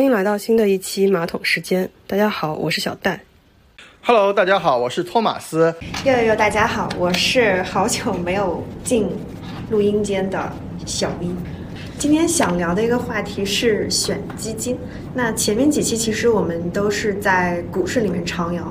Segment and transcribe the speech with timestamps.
[0.00, 1.86] 欢迎来到新的一期马桶时间。
[2.06, 3.20] 大家好，我是小戴。
[4.00, 5.74] Hello，大家好，我是托马斯。
[6.06, 9.10] 又又又，大家好，我是好久没有进
[9.68, 10.50] 录音间的
[10.86, 11.30] 小咪。
[11.98, 14.74] 今天想聊的一个话题是选基金。
[15.12, 18.62] 那前面几期其实我们都是在股市里面徜徉，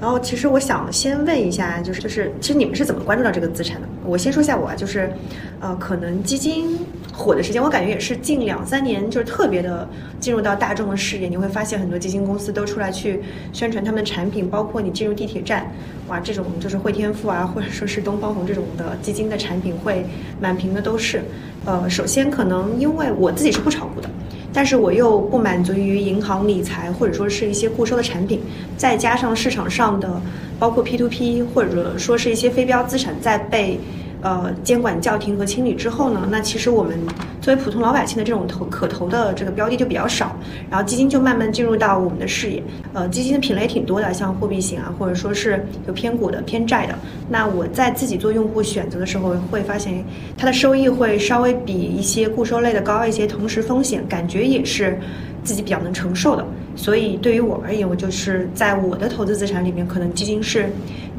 [0.00, 3.86] 然后其实我想先问一下，就是就是，其实你们是怎么关注到这个资产的？
[4.06, 5.12] 我先说一下我啊，就是，
[5.60, 6.78] 呃，可能基金
[7.18, 9.86] 火的时间，我感觉也是近两三年，就是特别的
[10.20, 11.26] 进入到大众的视野。
[11.26, 13.20] 你会发现很多基金公司都出来去
[13.52, 15.68] 宣传他们的产品，包括你进入地铁站，
[16.06, 20.06] 哇，这种就是汇添富啊，或者说是东方红这种的基金的产品会
[20.40, 21.20] 满屏的都是。
[21.64, 24.08] 呃，首先可能因为我自己是不炒股的。
[24.50, 28.40] 但是我又不满足于银行理财或者说是一些固收的产品，
[28.76, 30.22] 再加上市场上的
[30.58, 33.78] 包括 P2P 或者说是一些非标资产在被
[34.22, 36.98] 呃监管叫停和清理之后呢，那其实我们
[37.40, 40.36] 作为普通老百姓的这种投可投的这个标的就比较少，
[40.70, 42.62] 然后基金就慢慢进入到我们的视野。
[42.92, 46.94] 呃，基金的品类挺多的，像货币型啊，或者说是有偏股的、偏债的。
[47.28, 50.04] 那我在自己做用户选择的时候，会发现
[50.36, 54.98] 它的收益会稍微比一些固收类的高一些，同时风险感觉也是
[55.44, 56.44] 自己比较能承受的。
[56.76, 60.70] 所以对于我而言，我就是在我的投资资产里面，可能基金是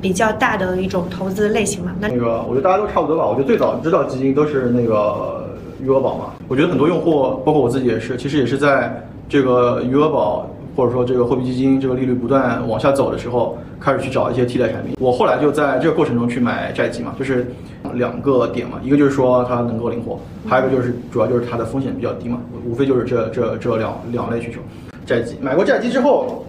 [0.02, 1.94] 比较大的一种投资类型嘛。
[2.00, 3.28] 那那个，我觉得大家都差不多吧。
[3.28, 5.50] 我觉得最早知道基金都是那个
[5.82, 6.34] 余额宝嘛。
[6.48, 10.50] 我觉得很多用户，包括我自己也是，其实也是在这个余额宝
[10.80, 14.96] 或者说这个货币基金这个利率不断往下走的时候，开始去找一些替代产品。
[14.98, 17.52] 我后来就在这个过程中去买债基嘛，就是
[17.96, 24.62] 两个点嘛，一个就是说它能够灵活，还有一个就是主要就是它的风险比较低嘛，无非就是这这这两两类需求。
[25.06, 26.46] 债基买过债基之后，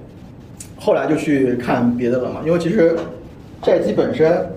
[0.79, 2.97] 后来就去看别的了嘛，因为其实
[3.63, 4.49] 债基本身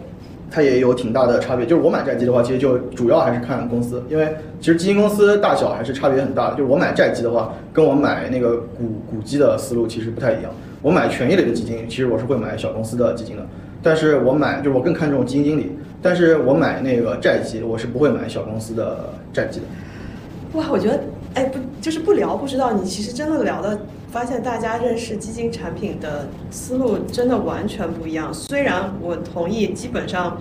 [0.54, 1.66] 它也有挺大的差别。
[1.66, 6.56] 就是我买债基的话，其实就主要还是看公司，因为其实基金公司大小还是差别很大的。
[6.56, 10.52] 就是我买债基的话，跟我买那个股股基的思路其实不太一样。
[10.84, 13.44] 我买权益类的基金，其实我是会买小公司的基金的，
[13.82, 19.66] 但是我买就是我更看重基金经理，但是我买那个债基，我是不会买小公司的债基的。
[20.54, 21.00] 哇，我觉得，
[21.34, 23.80] 哎，不，就是不聊不知道，你其实真的聊的，
[24.14, 28.32] 发现大家认识基金产品的思路真的完全不一样。
[28.32, 30.40] 虽然我同意，基本上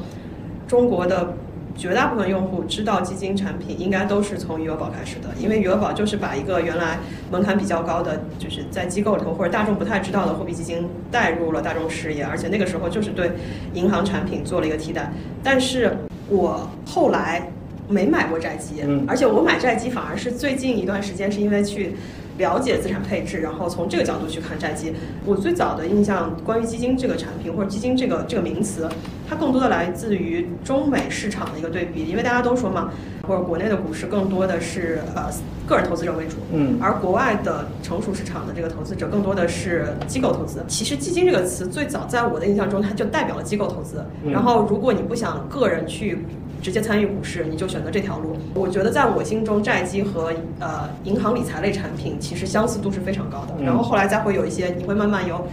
[0.68, 1.32] 中国的
[1.74, 6.98] 绝大部分用户知道基金产品应该都是从余额宝开始的，因为余额宝就是把一个原来
[7.30, 13.30] 门槛比较高的，就是在机构里头或者大众不太知道的货币基金带入了大众视野，而且那个时候就是对
[13.72, 15.10] 银行产品做了一个替代。
[15.42, 15.96] 但是
[16.28, 17.50] 我后来。
[17.88, 21.94] 没买过债基，嗯而且我买债基反而是最近一段时间，是因为去
[22.38, 24.92] 了解资产配置，然后从这个角度去看债基。
[25.24, 28.88] 我最早的印象，关于基金这个产品或者基金这个这个名词，
[29.28, 32.90] 它更多的来自于中美市场的一个对比，因为大家都说嘛，
[33.26, 35.30] 或者国内的股市更多的是呃
[35.66, 40.64] 个人投资者为主，嗯而国外的成熟市场的这个投资者更多的是机构投资。
[40.66, 44.04] 其实基金这个词最早在我的印象中，它就代表了机构投资。
[44.24, 46.24] 嗯然后如果你不想个人去
[46.62, 48.36] 直接参与股市，你就选择这条路。
[48.54, 53.54] 我觉得在我心中，债基和呃银行理财类产品其实相似度是非常高的。
[53.58, 55.44] 嗯然后后来再会有一些，你会慢慢由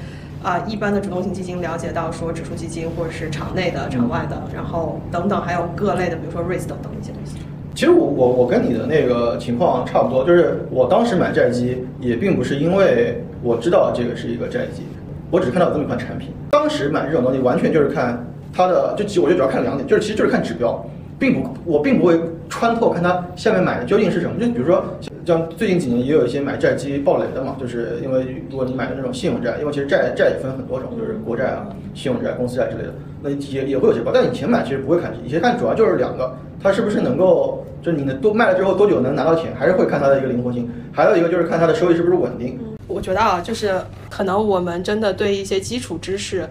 [0.43, 7.37] 啊、一般的主动型基金了解到说指数基金或者是场内的、场外的，然后等等，还有各类的，比如说 REITs 等等一些东西。
[7.73, 14.83] 其实我我我跟你的那个情况差不多，就是我当时买债基也并不是因为我知道这个是一个债基，
[15.31, 16.29] 我只是看到有这么一款产品。
[16.51, 20.81] 当时买这种东西完全就是看它的，就其实我就主要看两点，就是其实就是看指标，
[21.19, 24.39] 并不我并不会穿透看它下面买的究竟是什么。
[24.39, 24.83] 就比如说
[25.25, 34.11] 像最近几年也有一些买债基暴雷的嘛，就是因为如果你买的那种信用债，因为其实债债也分很多种，就是国债啊、信用债、公司债之类的，那也也会有些爆。
[34.11, 42.57] 但以前买其实不会看，以前看主要就是两个，它是不是能够，就是你能多卖了之后多久能拿到钱，还是会看它的一个灵活性，还有一个就是看它的收益是不是稳定。
[42.87, 43.79] 我觉得啊，就是
[44.09, 46.49] 可能我们真的对一些基础知识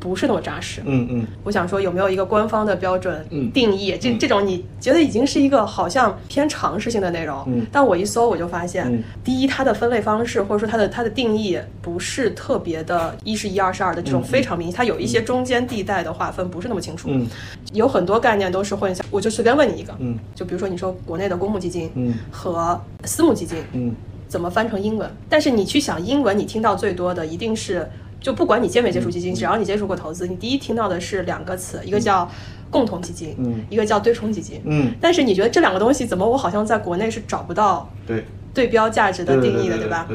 [0.00, 0.80] 不是那么扎实。
[0.84, 1.26] 嗯嗯。
[1.44, 3.96] 我想说，有没有一个官方的标准嗯定义？
[4.00, 17.26] 这这种你觉得已经是一个好像偏常识性的内容，嗯但我一搜我就发现，嗯第一，它的分类方式或者说它的它的定义不是特别的，一是一，二是二的这种嗯非常明显，它有一些中间地带的划分不是那么清楚，嗯
[17.72, 19.00] 有很多概念都是混淆。
[19.10, 23.94] 我就随便问你一个，嗯就比如说你说国内的公募基金嗯和私募基金，嗯
[24.28, 25.10] 怎么翻成英文？
[25.28, 27.88] 但是你去想英文，你听到最多的一定是，
[28.20, 32.28] 就不管你接没接触基金，只要你接触过投资，你第一听到的是两个词，一个叫
[32.70, 34.60] 共同基金，嗯一个叫对冲基金。
[34.64, 40.06] 嗯，但是你觉得这两个东西怎么我好像在国内是找不到对，对标价值的定义的，对吧？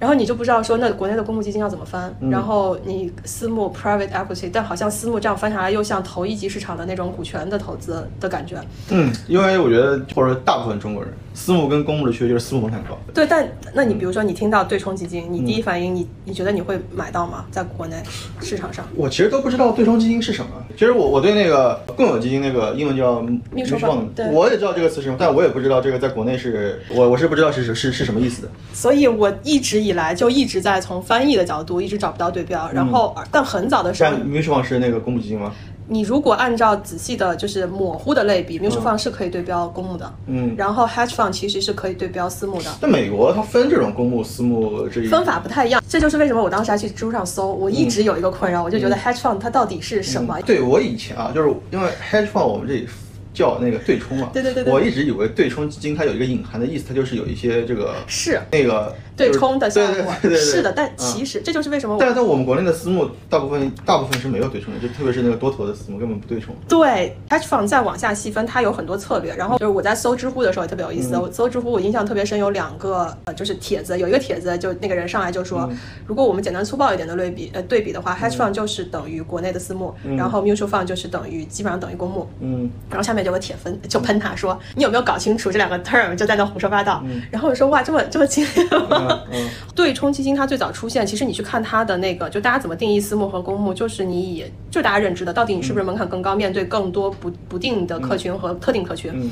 [0.00, 8.56] 然后你就不知道说那国内的公募基金要怎么翻，嗯然后你私募 private equity，但好像私募这样翻下来又像投一级市场的那种股权的投资的感觉。
[8.90, 12.98] 嗯，因为我觉得或者大部分中国人私募跟公募的区别就是私募门槛高。
[13.14, 17.44] 对，但那你比如说你听到对冲基金，你嗯第一反应你你觉得你会买到吗？
[17.50, 17.96] 在国内
[18.40, 18.86] 市场上？
[18.94, 20.50] 我其实都不知道对冲基金是什么。
[20.76, 23.20] 其实我我对那个共有基金那个英文叫
[23.54, 28.48] Mutual fund，对我也知道这个词是什么，但我也不知道这个在国内是我我是不知道是是是是什么意思的。
[28.72, 35.52] 所以我一直以来就一直在从翻译的角度一直找不到对标，然后但很早的时候但 mutual fund 是那个公募基金吗？
[35.88, 40.54] 你如果按照仔细的，就是模糊的类比，mutual fund 是可以对标公募的，嗯。
[40.56, 42.70] 然后 hedge fund 其实是可以对标私募的。
[42.80, 50.40] 那美国它分这种公募、私募这一分法不太一样，这就是为什么我当时还去知乎上搜，我一直有一个困扰，我就觉得 hedge fund 它到底是什么？
[50.42, 52.86] 对我以前啊，就是因为 hedge fund 我们这里
[53.34, 54.72] 叫那个对冲嘛，对对对对。
[54.72, 58.40] 我一直以为对冲基金它有一个隐含的意思，它就是有一些这个是。
[58.50, 66.54] 那个对冲的效果是的，但嗯其实这就是为什么但是在我们国内的私募，大部分大部分是没有对冲的，就特别是那个多头的私募根本不对冲。
[66.68, 69.34] 对 hedge fund 再往下细分，它有很多策略。
[69.36, 82.28] 然后就是我在搜知乎的时候也特别有意嗯思，我搜知乎我印象特别深，有两个呃就是帖子，有一个帖子就那个人上来就说，嗯如果我们简单粗暴一点的类比呃对比的话，hedge fund 就是等于国内的私募，然后 mutual fund 就是等于基本上等于公募。
[82.40, 87.02] 嗯，然后下面就有个铁粉就喷他说：“你有没有搞清楚这两个 term？” 就在那胡说八道。
[87.30, 89.00] 然后我说：“哇，这么这么激烈吗？”
[89.74, 99.10] 对冲基金它最早出现，其实你去看它的那个，就大家怎么定义私募和公募，就是你以就大家认知的，到底你是不是门槛更高，面对更多不不定的客群和特定客群。
[99.14, 99.30] 嗯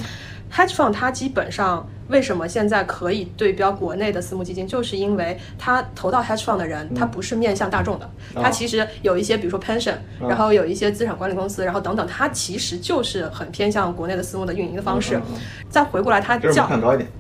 [0.53, 15.21] hedge fund 它基本上为什么现在可以对标国内的私募基金，就是因为它投到 hedge fund 的人，他不是面向大众的，啊他其实有一些比如说 pension，然后有一些资产管理公司，然后等等，它其实就是很偏向国内的私募的运营的方式。
[15.69, 16.69] 再回过来，它叫。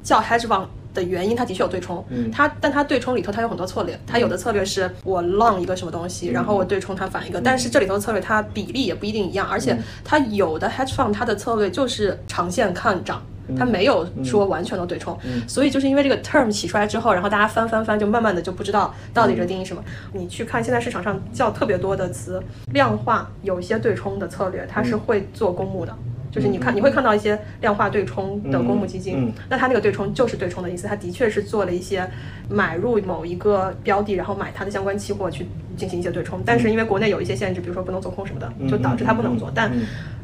[0.02, 13.22] 叫 hedge fund 的原因，它的确有对冲，它但它对冲里头它有很多策略，它有的策略是我 long 一个什么东西，然后我对冲它反一个，但是这里头策略它比例也不一定一样，而且它有的 hedge fund 它的策略就是长线看涨。
[13.58, 19.82] 它没有说完全的对冲，所以就是因为这个 term 起出来之后，然后大家翻翻翻，就慢慢的就不知道到底这定义什么。
[20.12, 22.40] 你去看现在市场上叫特别多的词，
[22.72, 25.92] 量化有一些对冲的策略，它是会做公募的。
[26.30, 32.08] 就是你看，你会看到一些量化对冲的公募基金，那它那个对冲就是对冲的意思，它的确是做了一些
[32.48, 35.46] 买入某一个标的，然后买它的相关期货去
[35.76, 39.50] 进行一些对冲，但是因为国内有一些限制，比如说不能做空什么的，就导致它不能做。
[39.52, 39.72] 但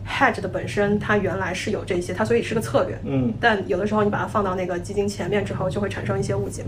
[0.07, 3.35] hedge 的本身它原来是有这些，它所以是个策略，嗯。
[3.41, 6.65] 但有的时候你把它放到那个基金前面之后，就会产生一些误解。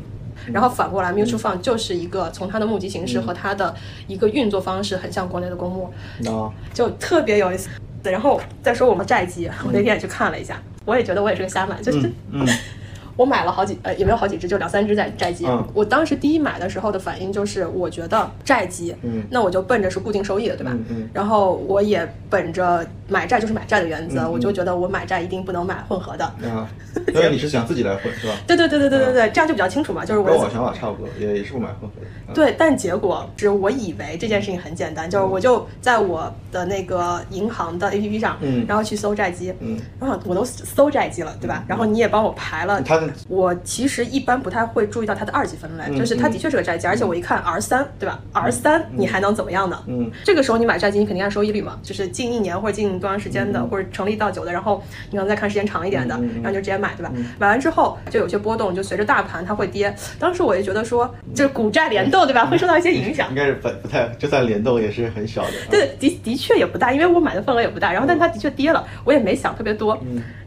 [0.53, 3.75] 然后反过来，mutual fund 就是一个从它的募集形式和它的
[4.07, 5.93] 一个运作方式很像国内的公募，
[6.29, 7.69] 啊，就特别有意思。
[8.05, 12.47] 然后再说我们债基，我那天也去看了一下，我也觉得我也是个瞎买，就是、嗯
[13.17, 15.45] 我买了好几呃也没有好几只，就两三只债债基。
[15.45, 20.71] 嗯我当时第一买的时候的反应就是，我觉得债基，嗯那我就奔着是固定收益的，对吧？
[20.73, 26.25] 嗯嗯然后我也本着买债就是买债的原则，我就觉得我买债一定不能买混合的。
[26.25, 26.69] 啊，
[27.09, 28.35] 因为你是想自己来混是吧？
[28.47, 31.95] 对对对对对对对，这样就比较清楚嘛，就是我跟我想法差不多，也也是不买混合
[32.35, 41.65] 对，但结果是我以为这件事情很简单，就是我就在我的那个银行的 APP 上，嗯然后去搜债基，嗯，然后我都搜债基了，对吧？
[41.67, 42.83] 然后你也帮我排了。
[42.83, 49.83] 它我其实一般不太会注意到它的二级分类，嗯就是它的确是个债基，而且我一看 R 三，对吧？R 三你还能怎么样呢？
[49.87, 57.13] 嗯，这个时候你买债基，你肯定按收益率嘛，就是近一年或者近多长时间的，或者成立到久的，然后你可能再看时间长一点的，然后就直接买，对吧？
[57.39, 59.95] 买完之后就有些波动，就随着大盘它会跌。
[60.19, 62.47] 当时我就觉得说，就是股债联动，对吧？
[62.47, 63.35] 会受到一些影响应。
[63.35, 65.49] 该是不不太，就算联动也是很小的。
[65.49, 69.99] 啊，对，的的确也不大，因为我买的份额也不大，然后但它的确跌了，我也没想特别多，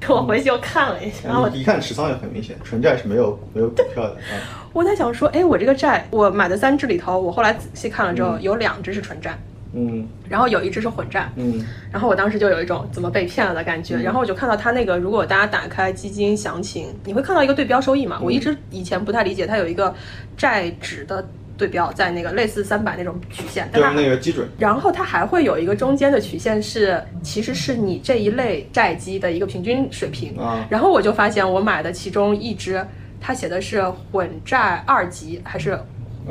[0.07, 4.61] 我回去又看了一下，然后一看持仓也很明显，纯债是没有没有股票的啊。
[4.73, 9.37] 我在想说，哎，我这个债我买的三只里头，我后来仔细看了之后，有两只是纯债，
[9.73, 10.07] 嗯。
[10.29, 11.65] 然后有一只是混债，嗯。
[11.91, 18.19] 然后我当时就有一种怎么被骗了的感觉，然后我就看到它那个，如果大家打开基金详情，你会看到一个对标收益嘛。
[18.21, 19.93] 我一直以前不太理解，它有一个
[20.37, 24.47] 债值的对标，在那个类似三百那种曲线，但就是那个基准。
[24.57, 30.35] 然后它还会有一个中间的曲线是，其实是你这一类债基的一个平均水平。
[30.37, 30.65] 啊。
[30.69, 32.83] 然后我就发现我买的其中一只，
[33.19, 35.79] 它写的是混债二级还是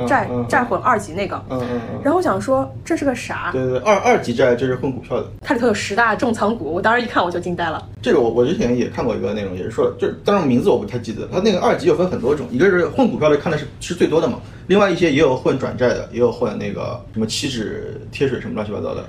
[0.06, 1.36] 债、债混二级那个。
[1.48, 3.50] 嗯嗯嗯，然后我想说这是个啥？
[3.52, 5.26] 对对对，二二级债这是混股票的。
[5.40, 7.86] 它里头有十大重仓股，我当时一看我就惊呆了。
[8.02, 19.04] 这个我我之前也看过一个内容，也是说，就是当然名字我不太记得，它那个二级又分很多种，一个是混股票的，看的是是最多的嘛，另外一些也有混转债的，也有混那个什么期指贴水什么乱七八糟的。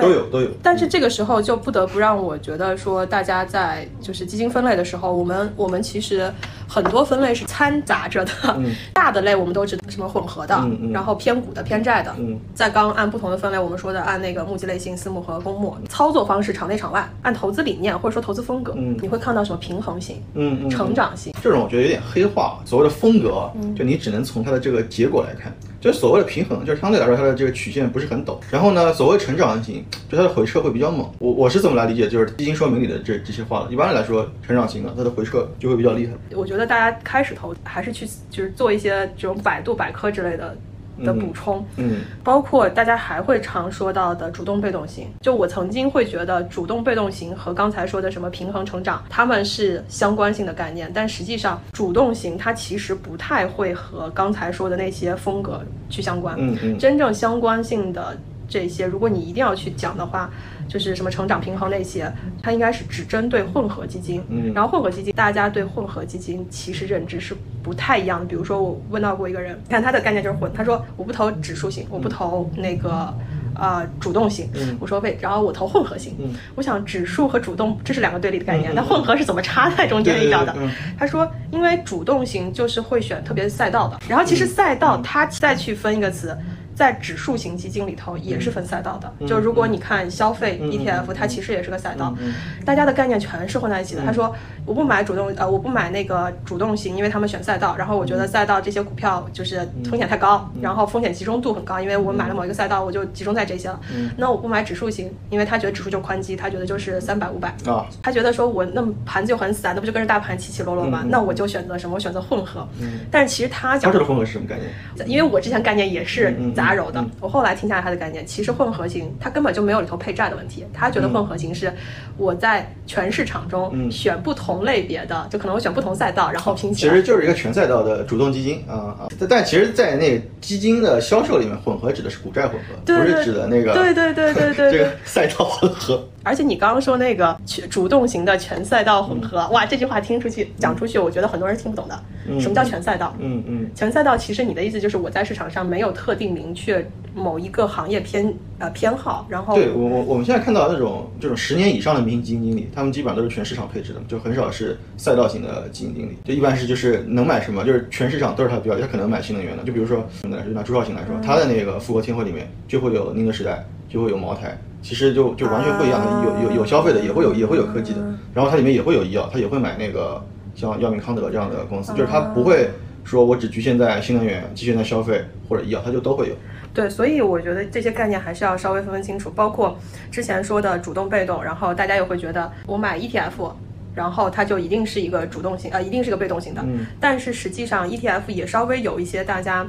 [0.00, 0.48] 对都有都有。
[0.62, 6.32] 但是这个时候就不得不让我觉得说，大家在就是基金分类的时候，我们我们其实
[6.68, 8.32] 很多分类是掺杂着的。
[8.94, 12.14] 大的类我们都知道什么混合的，嗯嗯然后偏股的、偏债的。
[12.18, 21.34] 嗯在刚按不同的分类，我们说的按那个募集类型、私募和公募，操作方式场内场外，按投资理念或者说投资风格，嗯你会看到什么平衡型、嗯嗯，成长型。
[21.42, 28.38] 这种我觉得有点黑化，所谓的风格，嗯就你只能从它的这个结果来看，就所谓的平衡，就是相对来说它的这个曲线不是很陡。
[28.52, 31.12] 然后呢，所谓成长型，就它的回撤会比较猛。
[31.18, 33.72] 我我是怎么来理解，就是基金说明里的这这些话的。
[33.72, 36.12] 一般来说，成长型的它的回撤就会比较厉害。
[36.36, 40.56] 我觉得大家开始投还是去就是做一些这种百度百科之类的
[41.04, 41.64] 的补充。
[41.76, 56.36] 嗯包括大家还会常说到的主动被动型，就我曾经会觉得主动被动型和刚才说的什么平衡成长，它们是相关性的概念，但实际上主动型它其实不太会和刚才说的那些风格去相关。
[56.38, 58.16] 嗯嗯真正相关性的
[58.52, 60.30] 这些，如果你一定要去讲的话，
[60.68, 64.22] 就是什么成长平衡那些，它应该是只针对混合基金。
[64.28, 64.52] 嗯。
[64.54, 68.26] 然后混合基金，大家对混合基金其实认知是不太一样的。
[68.26, 73.14] 比如说，我问到过一个人，你看他的概念就是混，他说我不投指数型，我不投那个。
[73.54, 74.78] 呃，主动型，嗯。
[74.80, 76.34] 我说为，然后我投混合型，嗯。
[76.54, 80.56] 我想指数和主动这是两个对立的概念，那混合是怎么插在中间一脚的？
[80.98, 86.34] 他说，因为主动型就是会选特别赛道的，然后其实赛道它再去分一个词，
[86.74, 89.26] 在指数型基金里头也是分赛道的。
[89.26, 92.32] 就如果你看消费嗯 ETF，它其实也是个赛道嗯，
[92.64, 94.02] 大家的概念全是混在一起的。
[94.04, 103.80] 他说，我不买主动，呃，我不买那个主动型，因为他们选赛道，然后我觉得赛道这些股票就是风险太高，然后风险集中度很高，因为我买了某一个赛道，我就集中在这些了。
[104.16, 107.48] 那我不买指数型，因为他觉得指数就是宽基，他觉得就是三百五百。
[107.66, 111.04] 啊，他觉得说我那么盘子就很散，那不就跟着大盘起起落落吗？
[111.08, 111.94] 那我就选择什么？
[111.94, 112.66] 我选择混合。
[113.10, 115.08] 但是其实他讲他这个混合是什么概念？
[115.08, 121.72] 因为我之前概念也是嗯嗯杂糅的，嗯我后来听下来他的概念，其实混合型它根本就没有里头配债的问题，他觉得混合型是
[122.16, 126.92] 我在全市场中嗯选不同类别的，就可能我选不同赛道，然后拼起来。
[126.92, 129.08] 其实就是一个全赛道的主动基金啊啊！
[129.18, 136.08] 但但其实，在那基金的销售里面，混合指的是股债混合，不对不是指的那个对对对对对对 这个赛道混合。
[136.24, 141.98] 而且你刚刚说那个全主动型的全赛道混合，哇，这句话听出去讲出去，我觉得很多人听不懂的。
[142.40, 143.14] 什么叫全赛道？
[143.18, 164.56] 嗯嗯全赛道其实你的意思就是我在市场上没有特定明确某一个行业偏呃偏好，然后对我我我们现在看到那种这种十年以上的明星基金经理，他们基本上都是全市场配置的，就很少是赛道型的基金经理，就一般是就是能买什么，就是全市场都是他的标的，他可能买新能源的，就比如说就拿朱少醒来说，他的那个富国天惠里面就会有宁德时代，就会有茅台。
[164.82, 168.00] 其实就就完全不一样的，有有有消费的，也会有也会有科技的，
[168.34, 170.22] 然后它里面也会有医药，它也会买那个
[170.54, 172.68] 像药明康德这样的公司，就是它不会
[173.04, 176.34] 说我只局限在新能源、局限在消费或者医药，它就都会有。
[176.74, 179.78] 对，所以我觉得这些概念还是要稍微分分清楚，包括
[180.10, 183.52] 之前说的主动被动，然后大家也会觉得我买 ETF。
[183.94, 186.62] 然后它就一定是一个主动型，呃，一定是个被动型的。
[186.64, 189.66] 嗯但是实际上 ETF 也稍微有一些大家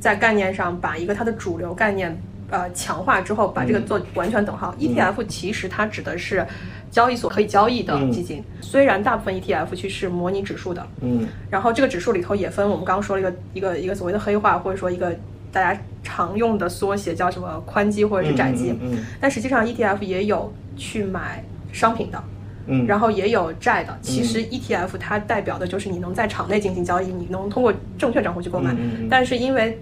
[0.00, 2.18] 在概念上把一个它的主流概念
[2.50, 4.74] 呃强化之后，把这个做完全等号。
[4.78, 6.46] ETF 其实它指的是
[6.90, 8.10] 交易所可以交易的嗯。
[8.10, 11.26] 基金，虽然大部分 ETF 去是模拟指数的，嗯。
[11.50, 15.14] 然后这个指数里头也分，我们刚刚说了一个一个一个所谓的黑化，或者说一个
[15.52, 22.22] 大家常用的缩写叫什么宽基或者是窄基，嗯嗯但实际上 ETF 也有去买商品的。
[22.68, 28.72] 嗯，然后也有债的，其实 ETF 它代表的就是你能在场内进行交易，你能通过证券账户去购买。
[28.72, 29.08] 嗯嗯嗯。
[29.08, 29.78] 但是因为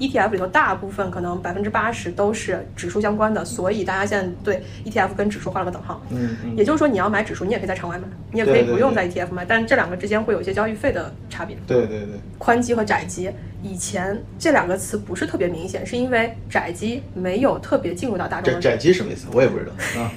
[0.00, 6.02] ETF 里头大部分可能百分之八十都是指数相关的，所以大家现在对 ETF 跟指数画了个等号。
[6.10, 11.56] 嗯嗯也就是说，你要买指数，你也可以在场外买，你也可以不用在 ETF 买，但是这两个之间会有一些交易费的差别。
[11.66, 13.30] 对对对，宽基和窄基，
[13.62, 19.26] 以前这两个词不是特别明显，是因为窄基没有特别进入到大众，窄窄基什么意思？
[19.32, 20.10] 我也不知道 啊。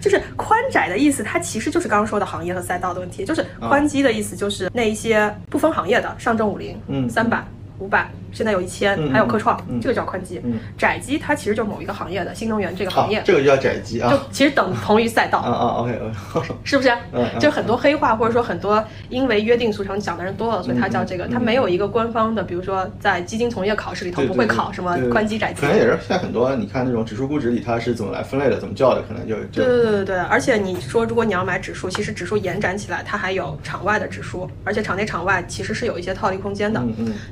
[0.00, 7.42] 就是宽窄的意思，它其实就是刚刚说的行业和赛道的问题，就是宽基的意思就是那一些不分行业的上证五零、嗯三百、
[7.78, 10.40] 五百，现在有一千、嗯还有科创，嗯这个叫宽基。
[10.44, 15.38] 嗯窄基它其实就是某一个行业的新能源这个行业，，这个就叫窄基啊就其实等同于赛道。
[15.38, 16.00] 啊啊，OK
[16.34, 16.90] OK， 是不是？
[17.38, 25.68] 就很多黑话，或者说很多因为约定俗成讲的人多了，所以它叫嗯这个，它没有一个官方的，比如说在基金从业考试里头不会考什么宽基窄基可。
[25.68, 36.82] 能也是现在很多你看那种指数估值里它是怎么来分类的，怎么叫的，可能就就对对对对对，而且你说如果你要买指数，其实指数延展起来，它还有场外的指数，而且场内场外其实是有一些套利空间的。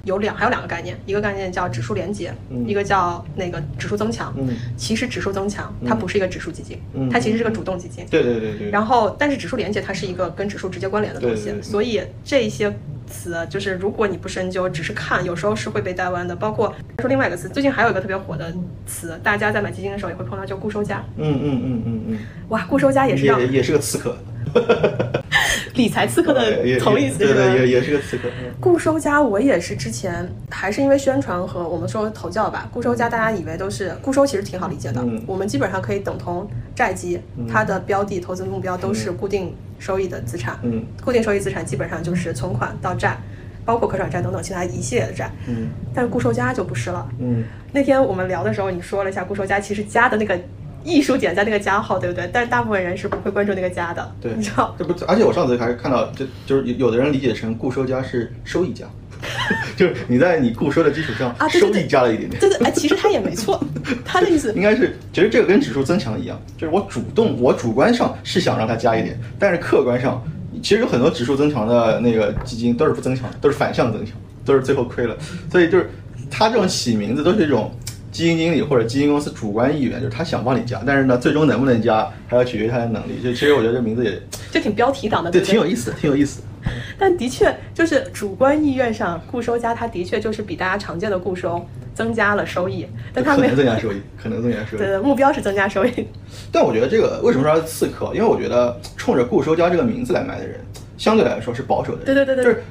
[0.05, 2.67] 有两还有两个概念，一个概念叫指数连接，嗯。
[2.67, 4.35] 一个叫那个指数增强。
[4.37, 4.49] 嗯。
[4.77, 7.09] 其实指数增强它不是一个指数基金，嗯。
[7.09, 8.05] 它其实是个主动基金。
[8.11, 11.63] 对对对对，然后，但是指数连接它是一个跟指数直接关联的东西，对对对。
[11.63, 12.75] 所以这些
[13.07, 16.35] 词，就是如果你不深究，只是看，有时候是会被带弯的。
[16.35, 18.53] 包括说另外一个词，最近还有一个特别火的
[18.87, 21.05] 词，大家在买基金的时候也会碰到，叫固收加。
[21.17, 24.17] 嗯嗯嗯嗯嗯，哇，固收加也是让也也是个刺客，
[25.75, 27.35] 理财刺客的也同义词对？
[27.35, 28.29] 对，也也是个刺客。
[28.29, 35.01] 嗯固收加，我也是之前还是因为宣传和我们说投教吧，固收加大家以为都是固收，其实挺好理解的。
[35.03, 37.21] 嗯我们基本上可以等同债基，
[37.51, 40.59] 它的标的投资目标都是固定收益的资产。
[40.63, 43.19] 嗯固定收益资产基本上就是存款到债，
[43.65, 45.31] 包括可转债等等其他一系列的债。
[45.47, 47.07] 嗯但是固收加就不是了。
[47.19, 50.39] 嗯，那天我们聊的时候，你说了一下固收加，其实加的那个
[50.85, 52.29] 艺术点在那个加号，对不对？
[52.33, 54.75] 但是大部分人是不会关注那个加的，对，你知道？
[54.79, 58.87] 这不，而且我上次还看到，就就是有有的人理解成固收加是收益加，
[59.77, 62.39] 就是你在你固收的基础上啊收益加了一点点。
[62.39, 63.59] 对对，哎，其实他也没错，
[64.05, 70.23] 他的意思应该是，其实这个跟指数增强一样，就是我主动，我主观上是想让它加一点，但是客观上，
[70.63, 74.15] 其实有很多指数增强的那个基金都是不增强的，都是反向增强，
[74.45, 75.17] 都是最后亏了。
[75.51, 75.89] 所以就是
[76.31, 77.73] 它这种起名字都是一种
[78.15, 83.21] 基金经理或者基金公司主观意愿，就是他想帮你加，但是呢，最终能不能加还要取决于他的能力。
[83.21, 86.41] 就其实我觉得这名字也就挺标题党的，对，不挺有意思的，挺有意思。
[86.97, 94.79] 但的确就是主观意愿上，固收加它的确就是比大家常见的固收增加了收益，但它可没有能增加收益，可能增加收益。
[94.79, 96.07] 对对，目标是增加收益。
[96.53, 98.13] 但我觉得这个为什么说它是刺客？
[98.15, 100.61] 因为我觉得冲着固收加这个名字来买的人，
[100.97, 102.07] 相对来说是保守的人。
[102.07, 102.65] 对对对对就是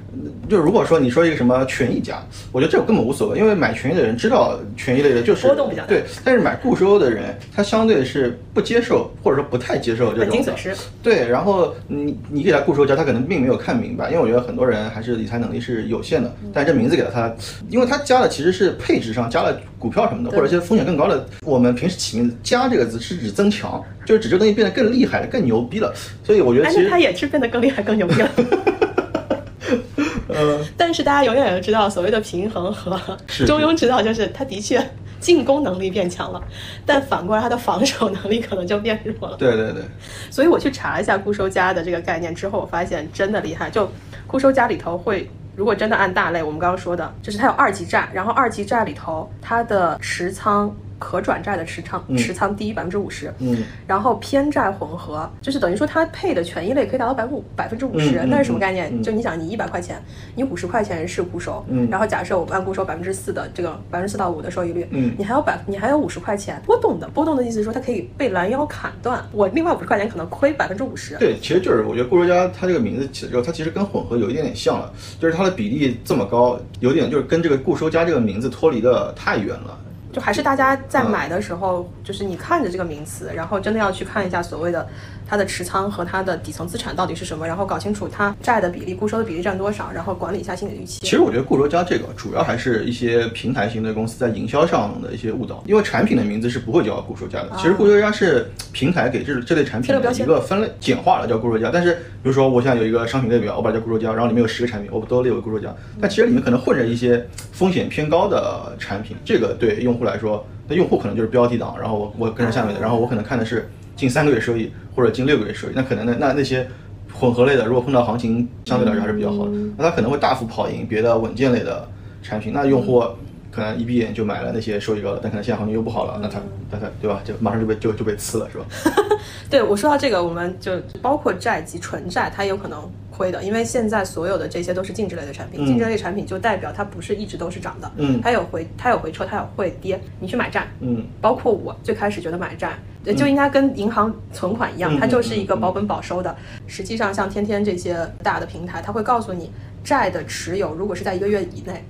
[0.50, 10.76] 就如果说你说一个什么权益加，我觉得这个根本无所谓，因为买权益的人知道权益类的就是波动比较大对，但是买固收的人，他相对是不接受或者说不太接受这种本金损失。
[11.02, 17.34] 对，然后你你给他固收加，他可能并没有看明白，因为我觉得很多人还是理财能力是有限的，但这名字给了他，
[17.70, 21.28] 因为他加的其实是配置上加了股票什么的，或者一些风险更高的。
[21.42, 25.94] 我们平时起名字“加”这个字是指增强，就是指这个东西变得更厉害了、更牛逼了。
[26.24, 28.30] 所以我觉得哎，其实那它也是变得更厉害、更牛逼了。
[30.30, 32.98] 呃，但是大家永远要知道，所谓的平衡和
[33.46, 34.82] 中庸之道，就是它的确
[35.20, 36.42] 进攻能力变强了，
[36.86, 39.36] 但反过来它的防守能力可能就变弱了。
[39.36, 39.84] 对对对，
[40.32, 43.70] 所以我去查了一下固收加的这个概念之后，我发现真的厉害。
[43.70, 43.92] 就
[44.26, 50.74] 固收加里头会，如果真的按大类，我们刚刚说的，就是它有二级债，然后二级债里头它的持仓。
[51.04, 52.16] 可转债的持仓嗯。
[52.16, 53.64] 持仓低百分之五十，嗯。
[53.86, 58.90] 然后偏债混合，就是等于说它配的权益类可以达到百分五百分之五十那是什么概念？
[58.96, 59.04] 嗯。
[59.04, 60.02] 就你想，你一百块钱，
[60.36, 61.88] 你五十块钱是固收，嗯。
[61.92, 65.14] 然后假设我们按固收百分之四的这个百分之四到五的收益率，嗯。
[65.18, 79.80] 你还有百你还有五十块钱波动的，波动的意思是说它可以被拦腰砍断，我另外五十块钱可能亏百分之五十，对，其实就是我觉得固收加它这个名字起了之后，它其实跟混合有一点点像了，就是它的比例这么高，有点就是跟这个固收加这个名字脱离的太远了。
[80.14, 84.88] 就还是大家在买的时候，就是你看着这个名词，然后真的要去看一下所谓的
[85.28, 91.00] 它的持仓和它的底层资产到底是什么，然后搞清楚它债的比例、固收的比例占多少，然后管理一下心理预期。
[91.02, 97.52] 其实我觉得固收加这个主要还是一些平台型的公司在营销上的一些误导，因为产品的名字是不会叫固收加的。
[97.58, 116.68] 其实固收加是平台给这这类产品的一个分类简化了叫固收加，但是比如说我现在有一个商品列表，我把它叫固收加，然后里面有十个产品，我都列为固收加，但其实里面可能混着一些风险偏高的产品，这个对用户来说，那用户可能就是标题党，然后我我跟着下面的，然后我可能看的是近三个月收益或者近六个月收益，那可能那那那些。
[117.16, 121.88] 混合类的，如果碰到行情相对来说还是比较好的，那它可能会大幅跑赢别的稳健类的
[122.24, 122.52] 产品。
[122.52, 123.04] 那用户
[123.52, 127.22] 可能一闭眼就买了那些收益高的，但可能现在行情又不好了，那他那他对吧？
[127.24, 128.66] 就马上就被就就被呲了，是吧？
[129.48, 130.72] 对我说到这个，我们就
[131.04, 132.82] 包括债及纯债，它有可能
[133.16, 140.00] 亏的，因为现在所有的这些都是净值类的产品，嗯净值类产品就代表它不是一直都是涨的，嗯它有回它有回撤，它有会跌。
[140.20, 142.74] 你去买债，嗯包括我最开始觉得买债，
[143.06, 146.36] 呃就应该跟银行存款一样，嗯它就是一个保本保收的。
[146.66, 149.52] 实际上，像天天这些大的平台，它会告诉你，
[149.84, 151.86] 债的持有如果是在一个月以内，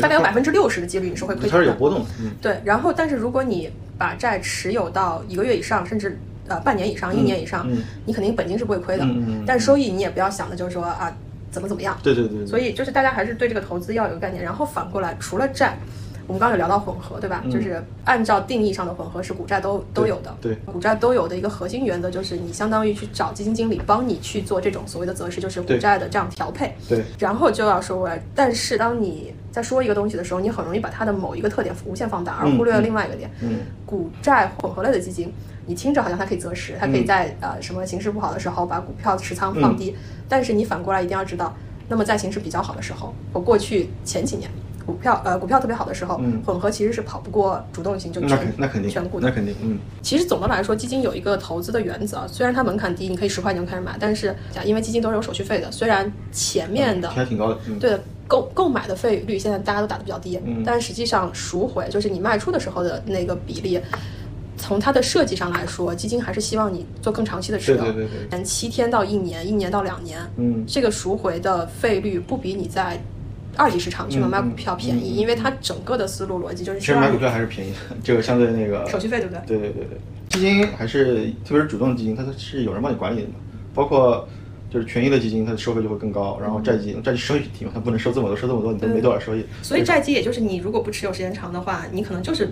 [0.00, 1.78] 大概有百分之六十的几率你是会亏它是有钱的。
[1.78, 9.06] 波动的，嗯对，然后但是如果你把债持有到一个月以上，甚至呃半年以上、一年以上，嗯你肯定本金是不会亏的，
[9.46, 11.14] 但收益你也不要想的就是说啊
[11.50, 11.96] 怎么怎么样。
[12.02, 15.78] 对对对对，所以就是大家还是对这个投资要有个概念，然后反过来，除了债，
[16.26, 17.40] 我们刚刚有聊到混合，对吧？
[17.44, 20.36] 嗯就是按照定义上的混合是股债都都有的。
[20.40, 26.74] 对股债都有的一个核心原则就是你相当于去找基金经理帮你去做这种所谓的择时，就是股债的这样调配。
[26.88, 33.30] 对然后就要说回来，但是当你在说一个东西的时候，你很容易把它的某一个特点无限放大，而忽略了另外一个点。
[33.40, 35.32] 嗯股债混合类的基金，
[35.66, 39.94] 你听着好像它可以择时，它可以在、呃什么形势不好的时候把股票持仓放低，
[40.28, 41.54] 但是你反过来一定要知道，
[41.88, 44.50] 那么在形势比较好的时候，或过去前几年。
[44.86, 49.34] 股票呃股票特别好的时候，嗯混合其实是跑不过主动型，就那那肯定全股的那。
[49.34, 54.32] 肯定，嗯， 其实总的来说，基金有一个投资的原则，啊，虽然它门槛低，你可以十块钱就开始买，但是
[54.64, 63.80] 因为基金都是有手续费的，虽然前面的还挺高的，嗯，对的购购买的费率现在大家都打的比较低，嗯但实际上赎回就是你卖出的时候的那个比例。
[64.56, 73.02] 从它的设计上来说，基金还是希望你做更长期的持有，对对对对七天到一年，一年到两年，嗯这个赎回的费率不比你在
[73.56, 79.40] 二级市场去买卖股票便宜，嗯嗯嗯因为它整个的思路逻辑就是其实买股票还是便宜的，这个相对那个手续费对不对？
[79.46, 83.34] 对对对对，基金还是特别是主动基金，它是有人帮你管理的嘛，
[83.74, 84.28] 包括
[84.70, 89.44] 就是权益的基金，它的收费就会更高，然后债基债基收益低嘛，它不能收这么多，收这么多你都没多少收益。
[89.62, 92.48] 所以债基也就是你如果不持有时间长的话，你可能就是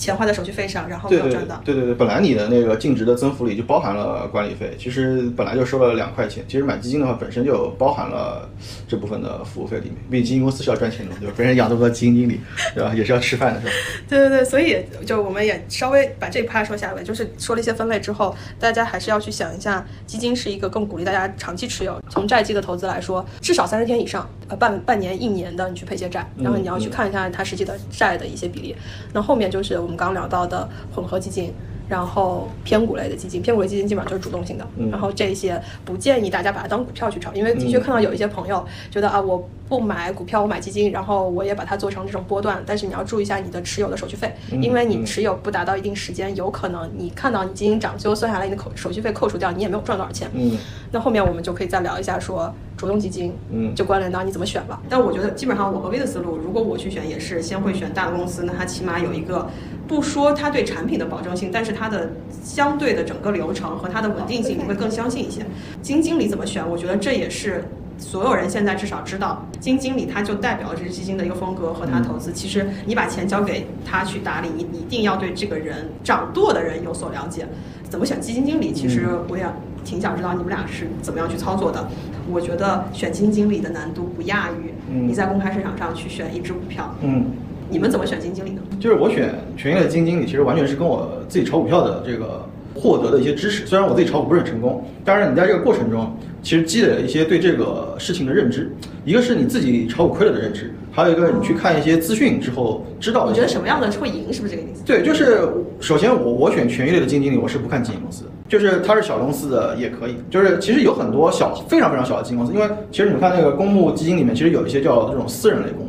[0.00, 1.60] 钱花在手续费上，然后没有赚到。
[1.62, 8.48] 对对对，本来你的那个净值的增幅里就包含了管理费，其实本来就收了两块钱，其实买基金的话本身就包含了
[8.88, 11.34] 这部分的服务费里面，毕竟基金公司是要赚钱的，对吧？
[11.36, 12.40] 别人养这么多基金经理，
[12.74, 12.94] 对吧？
[12.94, 13.72] 也是要吃饭的，是吧？
[14.08, 22.00] 对对对，所以就我们也稍微把这一趴说下来，就是说了一些分类之后，大家还是要去想一下，基金是一个更鼓励大家长期持有。
[22.08, 28.74] 从债基的投资来说，至少三十天以上，呃，半半年、一年的你去配些债，然后你要去看一下它实际的债的一些比例。
[29.12, 31.52] 那后面就是我们刚刚聊到的混合基金。
[31.90, 34.64] 然后偏股类的基金，偏股类基金基本上就是主动性的。
[34.76, 42.62] 嗯然后这些不建议大家把它当股票去炒，因为的确嗯看到有一些朋友觉得啊，我不买股票，我买基金，然后我也把它做成这种波段。
[42.64, 50.30] 但是你要注意一下你的持有的手续费，嗯因为你嗯持有不达到一定时间，有可能你看到你基金涨，最后算下来你的扣手续费扣除掉，你也没有赚多少钱。
[50.32, 50.56] 嗯
[50.92, 54.80] 那后面我们就可以再聊一下说主动基金，嗯就关联到你怎么选了。
[54.88, 59.48] 但我觉得基本上我和 V 的思路，如果我去选，也是先会选大的公司，那它起码有一个，
[59.90, 62.12] 不说它对产品的保证性，但是它的
[62.44, 65.40] 相对的整个流程和它的稳定性，你会更相信一些。
[65.82, 66.62] 基金经理怎么选？
[66.70, 67.64] 我觉得这也是。
[67.98, 72.32] 所有人现在至少知道，基金经理他就代表这支基金的一个风格和他投资。
[72.32, 77.46] 其实你把钱交给他去打理，你你一定要对这个人掌舵的人有所了解。
[77.90, 78.72] 怎么选基金经理？
[78.72, 79.44] 其实我也
[79.84, 81.88] 挺想知道你们俩是怎么样去操作的。
[82.30, 86.94] 我觉得选基金经理的难度不亚于嗯你在公开市场上去选一只股票。
[87.02, 87.26] 嗯。
[87.70, 88.60] 你们怎么选基金经理呢？
[88.80, 93.66] 就是我选权益类基金经理，其实完全是跟我自己炒股票的这个获得的一些知识。
[93.66, 98.70] 虽然我自己炒股不是很成功，但是你在这个过程中，其实积累了一些对这个事情的认知。
[99.04, 103.28] 一个是你自己炒股亏了的认知，还有一个你去看一些资讯之后知道。
[103.28, 104.32] 你觉得什么样的会赢？
[104.32, 104.82] 是不是这个意思？
[104.84, 110.16] 对，就是首先我我选权益类的基金经理，我是不看基金公司的，就是他是小公司的也可以。
[110.28, 115.86] 就是其实有很多小非常非常小的基金公司，因为其实你们看那个公募基金里面，其实有一些叫这种私人类公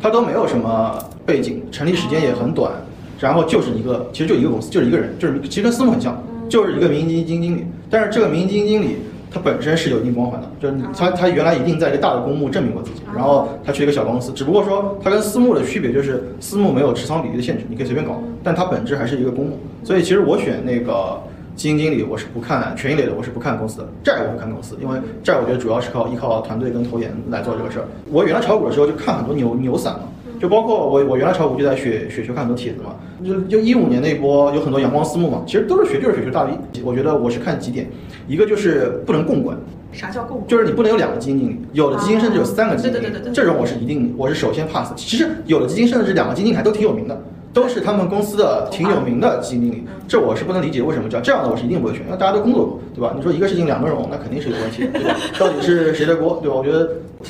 [0.00, 0.02] 募。
[0.02, 2.72] 它都没有什么背景，成立时间也很短，
[3.18, 7.66] 然后就是一个，其实就一个公司，就是一个人，就是其实跟私募很像，就是一个民营基金经理。
[7.90, 8.96] 但是这个民营基金经理
[9.30, 19.58] 他本身是有一定光环的，就是他他原来一定在一个大的公募证明过自己，然后他去一个小公司，只不过说他跟私募的区别就是私募没有持仓比例的限制，你可以随便搞，但它本质还是一个公募。
[19.84, 21.20] 所以其实我选那个。
[21.60, 27.84] 基金经理我是不看权益类的，我是不看公司的债，我不看公司，因为债我觉得主要是靠依靠团队跟投研来做这个事儿。
[28.10, 30.04] 我原来炒股的时候就看很多牛牛散嘛，
[30.40, 36.52] 就包括我我原来炒股就在雪雪球看很多帖子嘛，就就一五年那波有很多阳光私募嘛，其实都是雪就是雪球大 V。
[36.82, 37.86] 我觉得我是看几点，
[38.26, 39.54] 一个就是不能共管，
[39.92, 40.42] 啥叫共？
[40.46, 44.94] 就是你不能有两个基金经理，有的基金甚至有三个基金经理，对对对对对这种我是一定我是首先 pass。
[44.96, 47.22] 其实有的基金甚至两个基金经理还都挺有名的。
[47.52, 53.12] 都是他们公司的挺有名的基金经理，这我是不能理解为什么叫这样的，我是一定不会选，因为大家都工作过，对吧？
[53.16, 55.16] 你说一个事情两个人，那肯定是有问题，对吧？
[55.38, 56.56] 到底是谁的锅，对吧？
[56.56, 56.88] 我觉得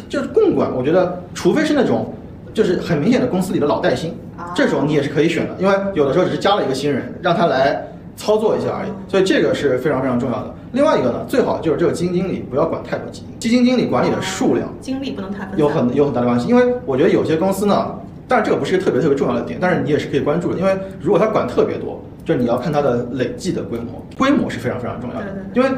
[0.08, 2.12] 就是共管，我觉得除非是那种
[2.52, 4.14] 就是很明显的公司里的老带新，
[4.54, 7.82] 这种你也是可以选的，因为有的时候只是加了一个新人，让他来
[8.14, 10.54] 操作一下而已，所以这个是非常非常重要的。
[10.72, 17.94] 另外一个呢，最好就是这个基金经理不要管太多基金，基金经理管理的数量精力不能太有很有很大的关系，因为我觉得有些公司呢。
[18.30, 25.26] 当然，这个不是一个特别特别重要的点，但是你也是可以关注的，因为如果它管特别多，就是你要看它的累计的规模，规模是非常非常重要的。
[25.52, 25.68] 因为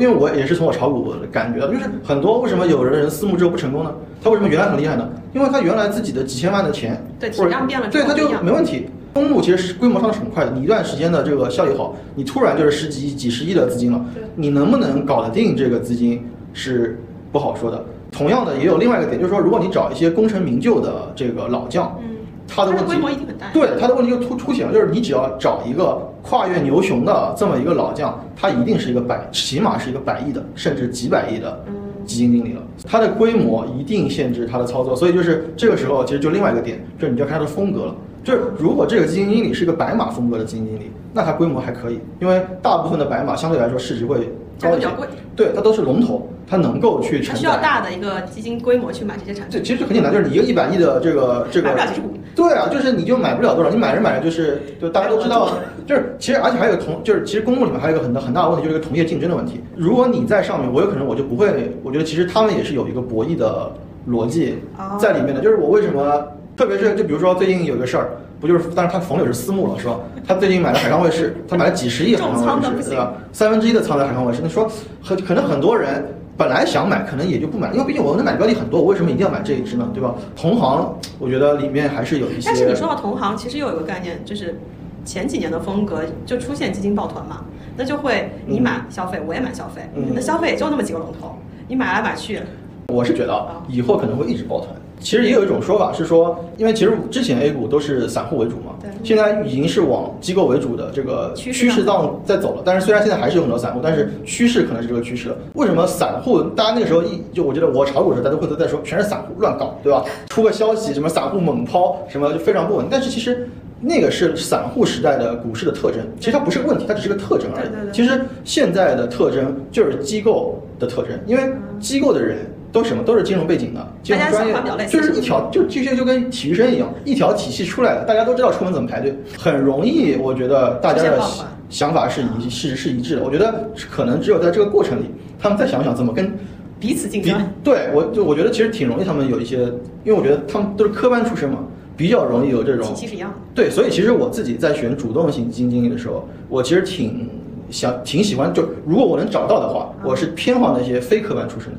[0.00, 3.94] 因为我也是从我炒股感觉到，就是很多为什么有的人私募之后不成功呢？
[4.20, 5.08] 他为什么原来很厉害呢？
[5.32, 8.88] 因为他原来自己的几千万的钱，对体量变了，对他就没问题。
[9.14, 16.98] 公募其实是规模上是很快的，你一段时间的这个效益好，你突然就是十几亿、几十亿的资金了，你能不能搞得定这个资金是
[17.30, 17.84] 不好说的。
[18.10, 22.16] 同样的，也有另外一个点，就是说，如果你找一些功成名就的这个老将，嗯，
[22.48, 23.46] 他的问题规模一定很大。
[23.52, 31.64] 对，他的问题就突凸显了，就是你只要找一个跨越牛熊的这么一个老将，他一定是一个百，起码是一个百亿的，甚至几百亿的
[32.04, 32.62] 基金经理了。
[32.84, 37.94] 他的规模一定限制他的操作，所以就是这个时候，其实就另外一个点，就是你就要看他的风格了。
[38.22, 44.88] 就是如果这个基金经理是一个白马风格的基金经理，那他规模还可以，因为大部分的白马相对来说市值会高一些。
[45.34, 47.32] 对，它都是龙头，它能够去承载。
[47.32, 49.64] 它需要大的一个基金规模去买这些产这品。
[49.64, 52.08] 其实很简单，就是你一个一百亿的这个这个买不了几十股。
[52.34, 55.50] 对啊，就是你就买不了多少，你买着买着就是，就大家都知道，
[55.86, 59.60] 就是其实而且还有同，就是其实公募里面还有一个很大很大的问题，就是一个同业竞争的问题。
[59.76, 63.72] 如果你在上面，我有可能我就不会，我觉得其实他们也是有一个博弈的
[64.08, 65.40] 逻辑哦在里面的。
[65.40, 66.24] 就是我为什么，
[66.60, 69.98] 特别是就比如说最近有个事儿，不就是，但是他冯柳是私募了，是吧？
[70.28, 73.14] 他最近买了海康卫视，他买了几十亿海康卫视，对吧？
[73.32, 74.70] 三分之一的仓在海康卫视，那说
[75.02, 76.04] 很可能很多人。
[76.36, 79.88] 本来想买，可能也就不买，因为毕竟我能买的标的很多，我为什么一定要买这一只呢？
[79.94, 80.14] 对吧？
[80.36, 82.42] 同行，我觉得里面还是有一些。
[82.44, 84.58] 但是你说到同行，其实又有一个概念，就是
[85.02, 87.42] 前几年的风格就出现基金抱团嘛，
[87.74, 91.34] 那就会你买消费，我也买消费，嗯那消费也就那么几个龙头，
[91.68, 92.40] 你买来买去，
[92.88, 94.68] 我是觉得啊，以后可能会一直抱团。
[95.00, 102.62] 其实也有一种说法是说，因为其实之前 A 股都是散户为主嘛，对现在已经是往机构为主的这个趋势趋势上在走了。
[102.64, 105.36] 但是虽然现在还是有很多散户，但是趋势可能是这个趋势了。
[105.54, 106.42] 为什么散户？
[106.42, 110.04] 大家那个时候一就我觉得我炒股的时候，大家会都在说全是散户乱搞，对吧？
[110.28, 112.86] 出个消息什么散户猛抛，什么就非常不稳。
[112.90, 113.48] 但是其实。
[113.82, 117.68] 那个是散户时代的股市的特征，其实它不是个问题，它只是个特征而已。
[117.94, 122.40] 其实现在的特征就是机构的特征，因为机构的人
[122.72, 131.20] 都什么都是金融背景的，金融专业就是一条就这些就跟体育生一样，一条体系出来的，大家都知道出门怎么排队，很容易，我觉得大家的
[131.68, 133.22] 想法是一是是一致的。
[133.24, 135.06] 我觉得可能只有在这个过程里，
[135.38, 136.32] 他们再想想怎么跟
[136.78, 137.40] 彼此竞争。
[137.62, 139.58] 对我就我觉得其实挺容易，他们有一些，
[140.04, 141.58] 因为我觉得他们都是科班出身嘛，
[141.96, 143.36] 比较容易有这种体系是一样的。
[143.54, 147.28] 对，所以其实我自己在选主动型基金经理的时候，我其实挺
[147.68, 151.78] 想挺喜欢，就如果我能找到的话，嗯我是偏好那些非科班出身的。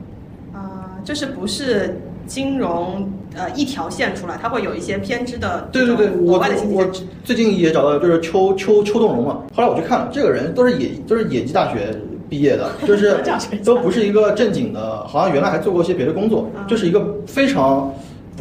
[1.01, 6.85] 啊、就是不是金融呃一条线出来，它会有一些偏支的对对对，我我
[7.23, 11.95] 最近也找到就是邱邱邱栋荣嘛，后来我去看了，这个人都是野都是野鸡大学
[12.29, 13.17] 毕业的，就是
[13.65, 17.93] 都不是一个正经的，好像原来还做过一些别的工作，嗯就是一个非常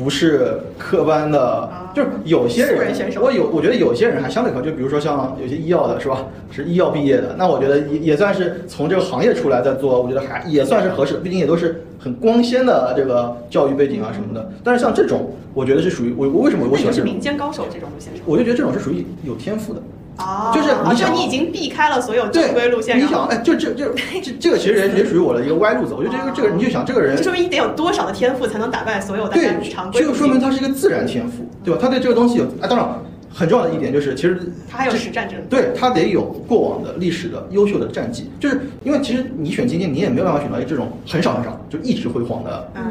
[0.02, 14.50] 不是科班的，就是有些人我有我觉得有些人还相对可，就比如说像有些医药的是吧，是医药毕业的，那我觉得也也算是从这个行业出来再做，我觉得还也算是合适的，毕竟也都是很光鲜的这个教育背景啊什么的。
[14.64, 17.10] 但是像这种，我觉得是属于我我为什么我喜欢这种？
[17.10, 18.10] 民间高手这种路线。
[18.24, 19.82] 我就觉得这种是属于有天赋的。
[20.20, 25.94] 哦就是你哦想就你已经避开了所有对正规路线，你想，哎，就这 这这这个其实也也属于我的一个歪路子。
[25.94, 29.37] 我觉得这个这个，你就想这个人这，说明你得有多少的天赋才能打败所有的
[29.70, 30.14] 常，规就路径？
[30.14, 31.78] 说明他是一个自然天赋，对吧？
[31.80, 32.88] 他对这个东西有，哎，当然
[33.33, 35.38] 很重要的一点就是，其实他还有实战证。
[35.48, 42.83] 对他得有过往的历史的优秀的战绩，就是因为其实你选基金，你也没有办法选到这种很少很少就一直辉煌的，嗯，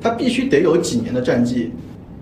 [0.00, 1.72] 他必须得有几年的战绩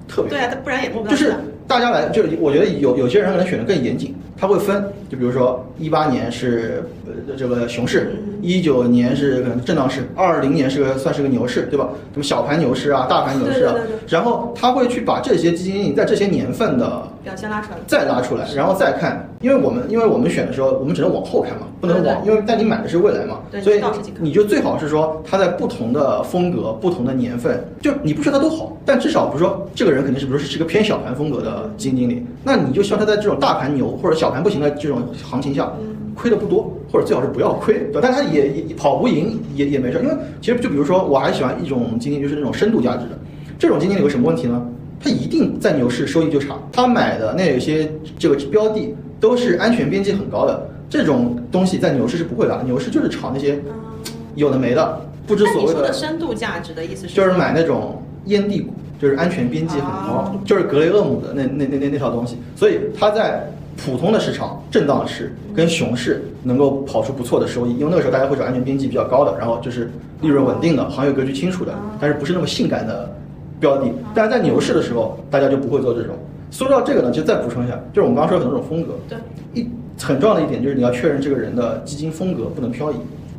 [0.06, 1.34] 特别好对啊，他不然也摸不到就是
[1.66, 11.88] 大家来，就是我觉得有有些人可能选的更严谨，他会分，就比如说一八年是呃这个熊市，一九年是可能震荡市，二零年是个算是个牛市，对吧？
[12.12, 13.74] 什么小盘牛市啊，大盘牛市啊，
[14.08, 17.78] 然后他会去把这些基金经理在这些年份的表现拉出来。
[17.86, 23.80] 再拉出来，然后再看，因为我们因为我们选的时候，我们只能往后看嘛，不能往，因为但你买的是未来嘛，对所以
[24.18, 35.72] 你就最好是说他在不同的风格、不同的年份，就你不说他都好，但至少比如说这个人肯定是比如说是个偏小盘风格的基金经理，那你就希望他在这种大盘牛或者小盘不行的这种行情下，
[36.14, 38.00] 亏的不多，或者最好是不要亏，对吧？
[38.02, 43.18] 但他也也跑不赢也也没事，因为其实就比如说我还喜欢一种基金，就是那种深度价值的，
[43.58, 44.66] 这种基金有个什么问题呢？
[44.98, 53.60] 它一定在牛市收益就差，他买的那有些这个标的都是安全边际很高的，这种东西在牛市是不会的，牛市就是炒那些
[54.36, 57.14] 有的没的，不知所谓的的深度价值的意思是？
[57.14, 69.90] 就是买那种烟蒂股，就是安全边际很高，哦就是格雷厄姆的那那那那那套东西，所以它在普通的市场、震荡市跟熊市能够跑出不错的收益，因为那个时候大家会找安全边际比较高的，然后就是
[70.22, 73.14] 利润稳定的、行业格局清楚的，但是不是那么性感的
[73.60, 73.92] 标的。
[74.14, 76.14] 但是在牛市的时候，大家就不会做这种。
[76.50, 79.18] 说到这个呢，就再补充一下，就是我们刚刚说的很多种风格，对，
[79.52, 79.68] 一
[80.00, 82.94] 很重要的一点就是你要确认这个人的基金风格不能漂移，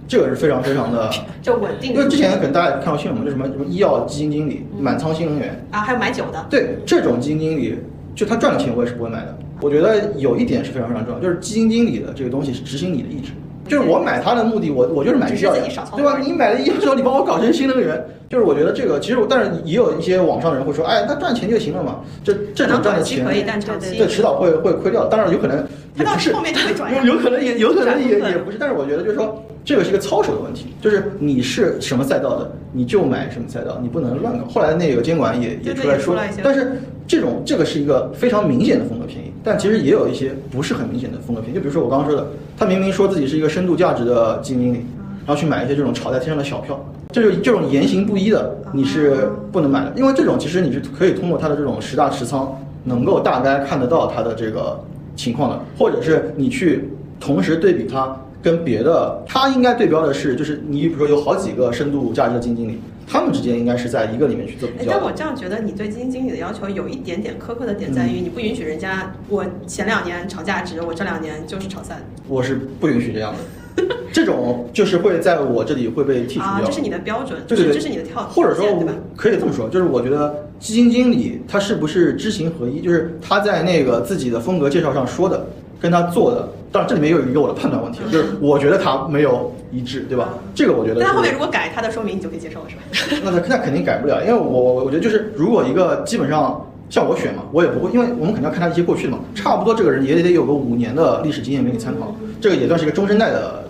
[0.08, 1.10] 这个是非常非常的。
[1.42, 2.00] 就稳定的。
[2.00, 7.78] 因为之前可能大家也看过新闻嘛，就什么什么医药基金经理满仓新能源，啊，还有买酒的，对这种基金经理，
[8.14, 9.38] 就他赚了钱我也是不会买的。
[9.62, 13.32] 我觉得有一点是非常非常重要，就是基金经理的这个东西是执行你的意志。
[13.68, 16.06] 就是我买它的目的，我我就是买医药的自己少操，作对。
[16.06, 16.18] 吧？
[16.26, 23.98] 你买了医药之后，你帮我搞成新能源，就是我觉得这个其实我，但是也有一些网上的人会说，哎，那赚钱就行了嘛，这这种赚的钱可以，但长期。
[23.98, 25.58] 对迟早会会亏掉，当然有可能
[25.98, 26.32] 也不是。
[26.34, 34.46] 后面就会转 有有可能也有可能也也不是，但是我觉得就是说这个是一个操守的问题，就是你是什么赛道的，你就买什么赛道，你不能乱搞。
[34.46, 42.26] 后来那个监管也也出来说但是这种这个是一个非常明显的风格偏移，但其实也有一些不是很明显的风格偏移，就比如说我刚刚说的，
[42.58, 44.78] 他明明说自己是一个深度价值的基金经理，
[45.26, 46.80] 然后去买一些这种炒在天上的小票，
[47.12, 54.80] 这就这种言行不一的你是不能买的，因为这种其实你是可以通过它的这种十大持仓，能够大概看得到它的这个
[55.18, 64.92] 情况的，或者是你去同时对比它跟别的，它应该对标的是，就是你比如说有好几个深度价值的基金经理，他们之间应该是在一个里面去做比哎，较。
[64.92, 73.34] 但我这样觉得，你对基金经理的要求有一点点苛刻的点在于，你不允许人家我前两年炒价值，我这两年就是炒散我是不允许这样
[73.78, 76.68] 的， 这种就是会在我这里会被剔除啊，掉。
[76.68, 78.94] 这是你的标准，对对对，这是你的跳或者说对吧？
[79.16, 85.46] 可以这么说，就是我觉得基金经理他是不是知行合一，就是他在那个自己的风格介绍上说的，
[85.80, 90.30] 跟他做的，当然这里面有一个我的判断问题，就是我觉得他没有一致，对吧？
[90.54, 93.22] 这个我觉得是但他后面如果改他的说明，你就可以接受了，是吧？
[93.26, 103.64] 那他那肯定改不了，因为我我我觉得就是如果一个基本上像我选嘛，我也不会，因为我们肯定要看他一些过去的嘛，差不多这个人也得有个五年的历史经验给你参考，这个也算是一个中生代的，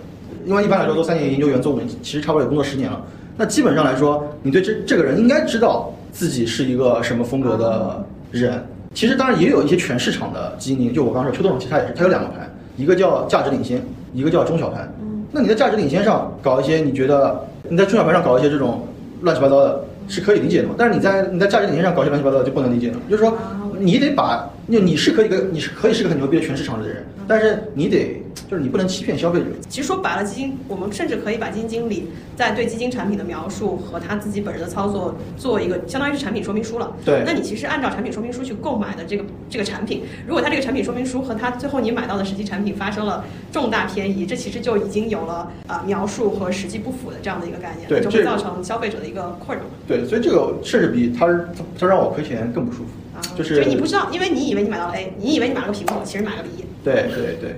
[0.44, 3.02] 因为一般来说都三年研究员做五年，其实差不多也工作十年了。
[3.38, 8.62] 那基本上来说，你对这这个人应该知道自己是一个什么风格的人。
[8.94, 13.82] 其实当然也有一些全市场的基金，就我刚刚说邱东荣，其实他也是，他有两个盘，一个叫价值领先，
[14.14, 14.90] 一个叫中小盘。
[15.32, 18.86] 那你在价值领先上搞一些你觉得你在中小盘上搞一些这种
[19.20, 20.74] 乱七八糟的，是可以理解的嘛？
[20.78, 22.96] 但是你在你在价值领先上搞一些乱七八糟的就不能理解了。
[23.10, 23.36] 就是说，
[23.78, 29.46] 你得把你你是可以个你是可以是个很牛逼的全市场的人，但是你得就是你不能欺骗消费者。
[29.68, 36.94] 其实说白了，基金我们甚至可以把基金经理在对基金产品的描述和他自己本人的操作做一个相当于是产品说明书了。
[37.04, 49.64] 对那你其实按照产品说明书去购买的这个这个产品，如果它这个产品说明书和它最后你买到的实际产品发生了重大偏移，这其实就已经有了呃描述和实际不符的这样的一个概念，就会对这个造成消费者的一个困扰。
[49.86, 52.90] 对，所以这个甚至比他他他让我亏钱更不舒服。
[53.16, 56.64] 啊，就是你不知道，因为你以为你买到了 A，你以为你买了个苹果，其实买了个 B。
[56.84, 57.56] 对对对，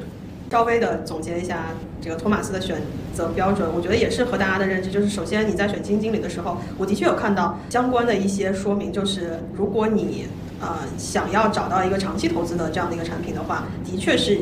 [0.51, 1.67] 稍微的总结一下
[2.01, 2.83] 这个托马斯的选
[3.15, 10.27] 择标准，我觉得也是和大家的认知，就是首先你在选基金经理的时候，我的确有看到相关的一些说明，就是如果你
[10.61, 14.41] 呃想要找到一个长期投资的这样的一个产品的话，的确是。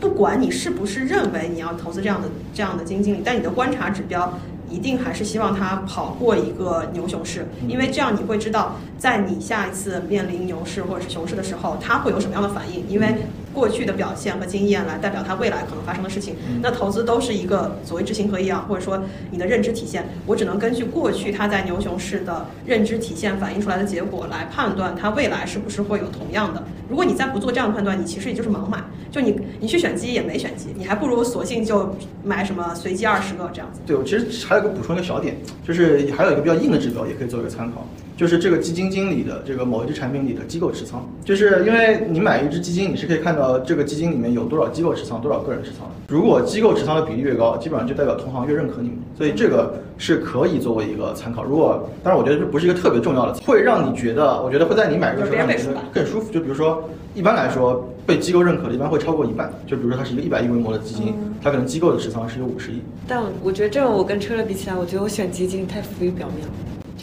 [0.00, 4.38] 不管你是不是认为你要投资这样的这样的基金经理，但你的观察指标
[4.68, 13.14] 一定还是希望它跑过一个牛熊市，因为这样你会知道，在你下一次面临牛市或者是熊市的时候，它会有什么样的反应，因为
[13.54, 16.34] 过去的表现和经验来代表它未来可能发生的事情。
[16.60, 26.62] 那投资都是一个所谓知行合一啊，或者说你的认知体现，我只能根据过去它在牛熊市的认知体现反映出来的结果来判断它未来是不是会有同样的。
[26.88, 33.80] 如果你再不做这样的判断，你其实也就是盲买，就你你去选基也没选基，你还不如索性就买什么随机二十个这样子。
[33.86, 45.94] 对，我其实还有个补充一个小点，就是还有一个比较硬的指标，也可以做一个参考，就是这个基金经理的这个某一只产品里的机构持仓，就是因为你买一只基金，你是可以看到这个基金里面有多少机构持仓，多少个人持仓的。
[46.08, 51.42] 如果机构持仓的比例越高，基本上就代表同行越认可你们，所以这个是可以作为一个参考。
[51.42, 56.30] 如果当然，我觉得这不是一个特别重要的，会让你觉得，我觉得会在你买入的时候让你觉得更舒服。
[56.32, 56.73] 就比如说，
[57.14, 59.52] 一般来说被机构认可的，一般会超过一半。
[59.66, 62.80] 就比如说它是一个一百亿规模的基金，它可能机构的持仓是有五十亿。
[63.06, 66.52] 但我觉得这种我跟车车比起来，我觉得我选基金太浮于表面了，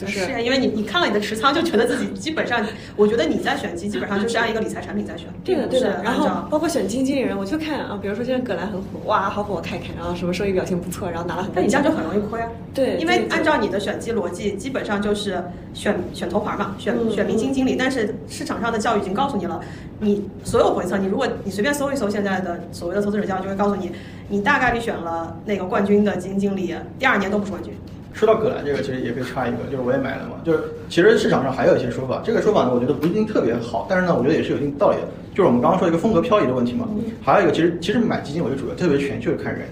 [0.02, 2.60] 就是啊因为你你看了你的持仓，就觉得自己基本上，
[2.96, 5.28] 我觉得你在选基基本上就是按一个理财产品在选。
[5.44, 6.02] 对的对的。
[6.02, 11.52] 然后包括选基金经理人，我就看啊，比如说现在葛兰很火，哇，好火，我看一看，然后什么收益表现不错，然后拿了很。
[11.54, 12.48] 但你这样就很容易亏啊。
[12.74, 15.42] 对，因为按照你的选基逻辑，基本上就是
[15.74, 17.76] 选选头牌嘛，选嗯选明星经理。
[17.76, 19.60] 但是市场上的教育已经告诉你了，
[20.00, 23.92] 你所有回测，你如果你随便搜一搜现在的所谓的投资者教育，就会告诉你，
[24.28, 27.72] 你大概率选了那个冠军的基金经理，第二年都不是冠军。
[28.12, 30.36] 说到葛兰这个，其实也可以插一个，就是我也买了嘛。
[30.44, 35.08] 就是其实市场上还有一些说法，这个说法呢，我觉得不一定特别好，但是呢，我觉得也是有一定道理的。
[35.34, 36.86] 就是我们刚刚说一个风格漂移的问题嘛，
[37.22, 39.62] 还有一个其实其实买基金我就主要特别全就是看人，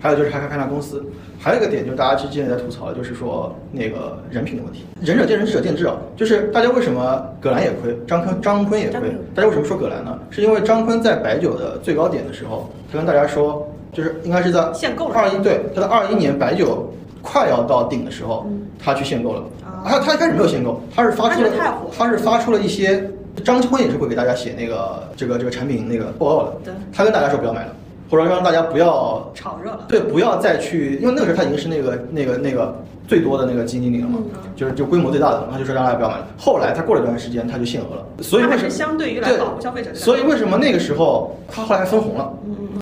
[0.00, 1.04] 还有就是还看看他公司，
[1.38, 4.86] 还有一个点就是大家之前也在吐槽的，就是说那个人品的问题。
[5.02, 5.94] 仁者见仁，智者见智啊。
[6.16, 9.00] 就是大家为什么葛兰也亏，张坤张坤也亏？
[9.34, 10.18] 大家为什么说葛兰呢？
[10.30, 16.90] 是因为张坤在白酒的最高点的时候，他跟大家说，就是应该是在限购了二一对他在二一年白酒
[17.22, 18.46] 快要到顶的时候，
[18.78, 19.42] 他去限购了。
[19.84, 21.48] 他他一开始没有限购，他是发出了
[21.96, 23.02] 他是发出了一些，
[23.44, 26.52] 张坤也是会给大家写那个这个这个产品那个报告的。
[26.64, 27.72] 对他跟大家说不要买了，
[28.10, 29.86] 或者让大家不要炒热了。
[29.88, 32.74] 对，不要再去，因为那个时候他已经是那个那个那个
[33.08, 34.18] 最多的那个基金经理了嘛，
[34.54, 36.26] 就是就规模最大的，他就说让大家不要买了。
[36.36, 39.94] 后来他过了一段时间，他就限额了，所以为什么是相对于来对保护消费者。
[39.94, 42.30] 所以为什么那个时候他后来还分红了？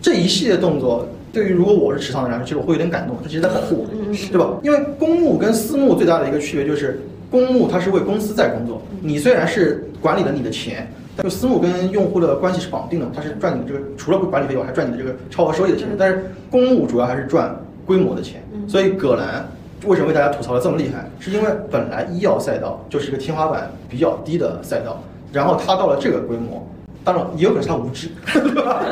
[0.03, 1.07] 这一系列动作，
[1.39, 4.59] 对于如果我是持仓的人来说，其实我会有点感动，他其实在保护我，对吧？
[4.61, 10.91] 因为公募跟私募最大的一个区别就是，公募它是为公司在工作，你虽然是管理了你的钱。
[11.17, 15.87] 但是私募跟用户的关系是绑定的，它是赚你的这个除了管理费以外，还赚你的这个超额收益的钱。
[15.97, 17.55] 但是公募主要还是赚
[17.87, 18.43] 规模的钱。
[18.67, 19.49] 所以葛兰
[19.87, 25.01] 为什么被大家吐槽的这么厉害，是因为本来医药赛道就是一个天花板比较低的赛道，
[25.33, 26.69] 然后它到了这个规模。
[27.05, 28.85] 当然，也有可能是他无知，对吧？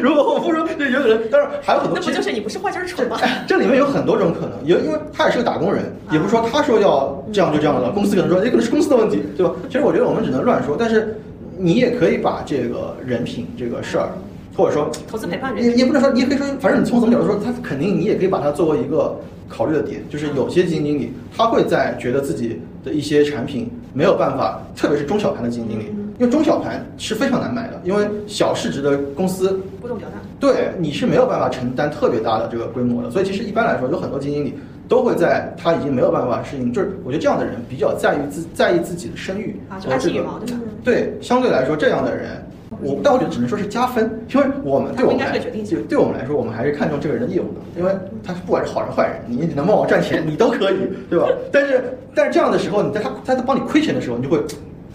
[0.00, 1.30] 如果我不说，就有可能。
[1.30, 1.98] 当然，还有很多。
[1.98, 3.18] 那不就是你不是坏就是蠢吗？
[3.46, 7.90] 这里面有很多种可能，也因为他也是个打工人，也不是说他说要这样就这样的。
[7.90, 9.52] 公司可能说，也可能是公司的问题，对吧？
[9.68, 11.18] 其实我觉得我们只能乱说，但是
[11.58, 14.10] 你也可以把这个人品这个事儿，
[14.56, 25.86] 或者说投资陪伴人，也也不能说，你也可以说，反正你从什么角度说，他肯定你也可以把它作为一个考虑的点，就是有些基金经理他会在觉得自己的一些产品没有办法，特别是中小盘的基金经理。
[26.18, 33.10] 因为中小盘是非常难买的，因为小市值的公司波动比较大，对，你是没有办法承担特别大的这个规模的。
[33.10, 34.54] 所以其实一般来说，有很多基金经理
[34.88, 40.60] 都会在他已经没有办法适应，就是我觉得这样的人比较在意自在意自己的声誉啊，就爱惜羽毛，对吧？
[40.82, 42.42] 对，相对来说这样的人，
[42.80, 45.50] 我但我觉得只能说是加分，因为我们对我们来就
[45.82, 47.92] 对我们来说，我们还是看重这个人的业务的，因为
[48.24, 50.76] 他不管是好人坏人，你能帮我赚钱，你都可以，
[51.10, 51.28] 对吧？
[51.52, 54.40] 但是但是这样的时候，你在他他在帮你亏钱的时候，你就会。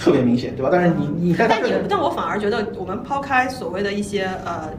[0.02, 0.70] 特别明显，对吧？
[0.72, 4.70] 但是你你但你但我反而觉得，我们抛开所谓的一些呃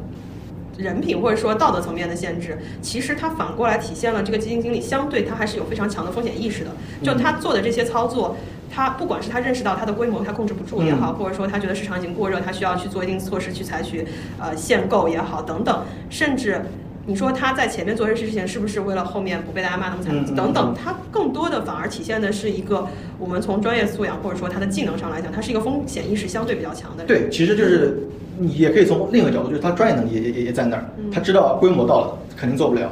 [0.76, 6.70] 人品或者说道德层面的限制，其实它反过来体现了这个基金经理相对他还是有非常强的风险意识的。
[7.02, 8.36] 就他做的这些操作，
[8.68, 14.04] 他不管是他认识到他的规模他控制不住也好，或者说他觉得市场已经过热，他需要去做一定措施去采取
[14.40, 16.60] 呃限购也好等等，甚至。
[17.04, 20.34] 你说他在前面做这事情，是不是为了后面不被大家骂那么惨？
[20.36, 22.86] 等等，他更多的反而体现的是一个
[23.18, 27.06] 我们从专业素养或者说他的技能上来讲，他是一个风险意识相对比较强的人。
[27.06, 27.98] 对，其实就是
[28.38, 32.90] 你也可以从另一个角度，就是他专业能力也也也在那儿，他知道规模到了肯定做不了，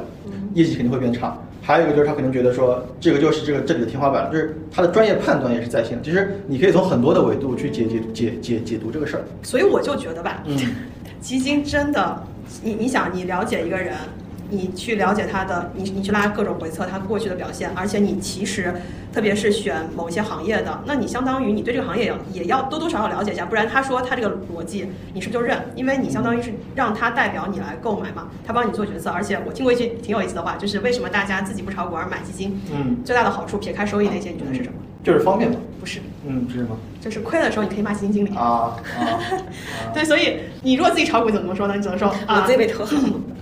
[0.55, 1.37] 业绩肯定会变差。
[1.61, 6.03] 还有一个就是他可能觉得说这个就是这个这里的天花板，就是他的专业判断也是在线的。
[6.03, 9.23] 其实你可以从很多的维度去解解解解解读这个事儿。
[9.41, 10.43] 所以我就觉得吧，
[11.21, 12.23] 基金真的。
[12.63, 13.95] 你你想，你了解一个人，
[14.49, 18.73] 你去了解他的，你你去拉各种回测他过去的表现，而且你其实，
[19.13, 25.57] 特别是选某一些行业的，那你相当于你对这个行业要也要多多少少了解一下，不然他说他这个逻辑，你是不是就认？
[25.75, 29.09] 因为你相当于是让他代表你来购买嘛，他帮你做决策。
[29.09, 32.59] 而且我听过一句挺有意思的话，就是为什么大家自己不炒股而买基金？
[32.73, 34.75] 嗯，最大的好处撇开收益那些，你觉得是什么？
[35.03, 35.57] 就是方便嘛？
[35.79, 36.77] 不是，嗯，是什么？
[37.01, 38.77] 就是亏的时候你可以骂基金经理啊。
[39.93, 41.75] 对，所以你如果自己炒股，怎么说呢？
[41.75, 42.85] 你只能说啊，自己被投。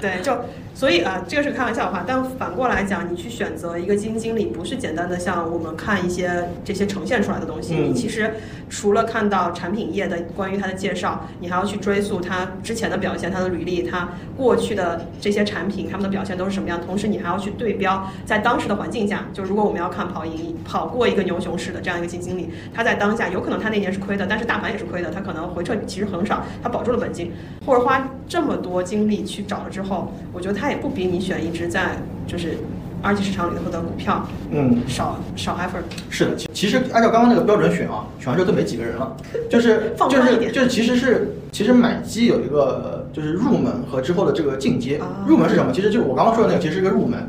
[0.01, 0.33] 对，就
[0.73, 2.05] 所以啊，这个是开玩笑的话。
[2.07, 7.75] 但反过来讲，你去选择一个基金经理，不是简单的像我们看一些这些呈现出来的东西。
[7.75, 8.35] 你其实
[8.69, 14.07] 除了看到产品页的关于它的介绍，你还要去追溯它之前的表现、它的履历、它
[14.37, 16.79] 过去的这些产品他们的表现都是什么样。
[16.79, 27.31] 同时，你还要去对标在当时的环境下，就如果我们要看跑赢跑过一个牛熊市的这样一个基金经理，他在当下有可能他那年是亏的，但是大盘也是亏的，他可能回撤其实很少，他保住了本金，
[27.65, 30.13] 或者花这么多精力去找了之后。
[30.33, 31.97] 我觉得他也不比你选一只在
[32.27, 32.57] 就是
[33.01, 35.83] 二级市场里头的股票，嗯，少少 effort。
[36.09, 39.15] 是的，其实按照刚刚那个标准选啊，选完之后都没几个人了，
[39.49, 44.99] 就是就是就是其实是其实买基有一个就是入门和之后的这个进阶。
[45.25, 45.71] 入门是什么？
[45.71, 47.19] 其实就是我刚刚说的那个，其实是一个入门，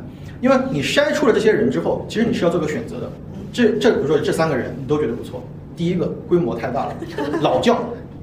[0.41, 3.11] 因为你筛出了这些人之后，其实你是要做个选择的。
[3.53, 5.43] 这这比如说这三个人你都觉得不错，
[5.81, 6.95] 第一个规模太大了，
[7.41, 7.79] 老将。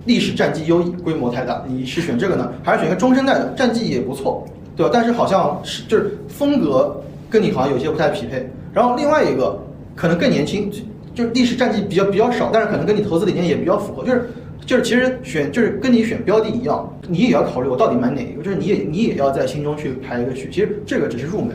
[0.06, 3.52] 历史战绩优异，规模太大，你是选这个呢，还是选一个中生代的？
[3.58, 4.92] 战绩也不错，对吧？
[4.94, 6.96] 但是好像是就是风格
[7.32, 8.48] 跟你好像有些不太匹配。
[8.72, 9.60] 然后另外一个
[9.96, 14.06] 可能更年轻，就就历史战绩比较比较少，但是可能跟你投资理念也比较符合。
[14.06, 14.30] 就是
[14.66, 20.48] 就是其实选就是跟你选标的一样，你也要考虑我到底买哪一个，就是你也你也要在心中去排一个序。
[20.50, 21.54] 其实这个只是入门。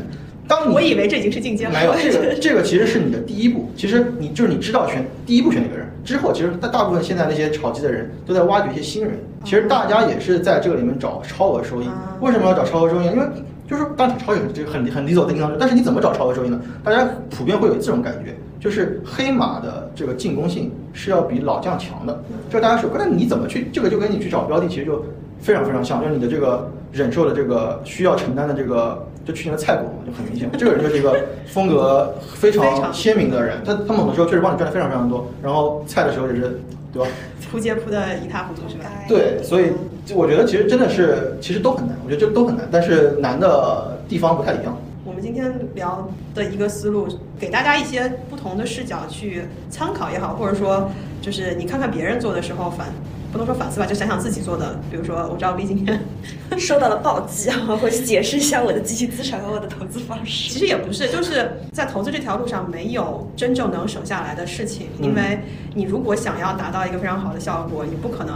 [0.49, 1.71] 当我以为这已经是进阶了。
[1.73, 3.71] 没有这个 这个其实是你的第一步。
[3.77, 5.87] 其实你就是你知道选第一步选哪个人。
[6.05, 9.13] 之后，其实大大部分现在那些炒基的人都在挖掘一些新人。
[9.45, 11.89] 其实大家也是在这个里面找超额收益。
[12.21, 13.07] 为什么要找超额收益？
[13.07, 13.27] 因为
[13.69, 16.61] 就是当然超额这个很很理所当然的，但是你怎么找超额收益呢？
[16.83, 22.23] 大家普遍会有这种感觉，就是黑马的这个进攻性是要比老将强的。
[22.51, 23.69] 就大家说，那你怎么去？
[23.73, 25.05] 这个就跟你去找标的其实就
[25.43, 29.07] 非常非常像，就是你的这个忍受的这个需要承担的这个。
[29.25, 31.17] 就去年的蔡总就很明显， 这个人就是一个
[31.47, 33.63] 风格非常鲜明的人。
[33.65, 36.59] 他他猛的时候确实帮你赚的非常非常多，然后菜的时候也是，
[36.93, 37.09] 对吧？
[37.49, 38.87] 扑街扑的一塌糊涂是吧？
[39.07, 39.67] 对，所以
[40.13, 44.77] 我觉得其实真的是其实都很难，我觉得这都很难，但是难的地方不太一样。
[45.05, 47.07] 我们今天聊的一个思路，
[47.39, 50.91] 给大家一些不同的视角去参考也好，或者说
[51.21, 52.89] 就是你看看别人做的时候反。
[53.33, 54.79] 不能说反思吧，就想想自己做的。
[54.91, 55.99] 比如说，我知道 V 今天
[56.59, 60.51] 受到了暴击啊，我会解释一下我的基金资产和我的投资方式。
[60.53, 65.41] 其实也不是，就是在投资这条路上没有真正能省下来的事情，因为
[65.75, 68.35] 你如果想要达到一个非常好的效果，你不可能。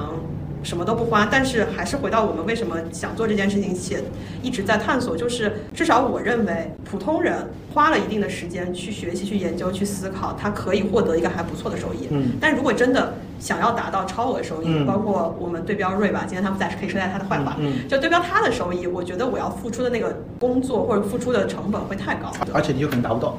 [0.63, 4.03] 什么都不花，但是还是回到我们为什么想做这件事情，且
[4.43, 7.37] 一直在探索，就是至少我认为普通人
[7.73, 12.09] 花了一定的时间去学习、去研究、去思考，他可以获得一个还不错的收益。
[12.11, 22.33] 嗯但如果真的想要达到超额收益，嗯包括我们对标瑞吧，今天他们在是可以说下他的坏话，嗯就对标他的收益，我觉得我要付出的那个工作或者付出的成本会太高。
[22.53, 23.37] 而且你有可能达不到。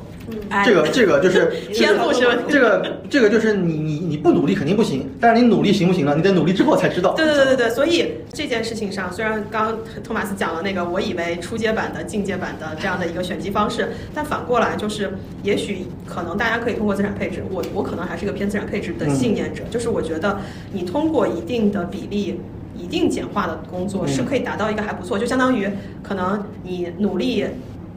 [0.49, 6.13] 哎这个这个就是 天赋是问题这个这个就是你你你不努力肯定不行，但是你努力行不行呢？
[6.15, 7.13] 你得努力之后才知道。
[7.13, 15.13] 对对对对对，所以这件事情上，虽然刚刚托马斯讲了那个我以为初阶版的、进阶版的这样的一个选机方式，但反过来就是，
[15.43, 20.39] 也许可能大家可以通过资产配置，我我可能还是一个偏资产配置的信念者，就是我觉得
[20.73, 22.39] 你通过一定的比例。
[22.79, 25.67] 一定简化的工作嗯是可以达到一个还不错，就相当于
[26.03, 27.43] 可能你努力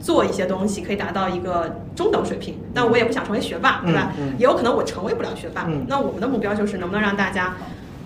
[0.01, 2.57] 做一些东西，可以达到一个中等水平。
[2.73, 4.11] 但我也不想成为学霸，对吧？
[4.37, 5.65] 也有可能我成为不了学霸。
[5.67, 7.55] 嗯那我们的目标就是能不能让大家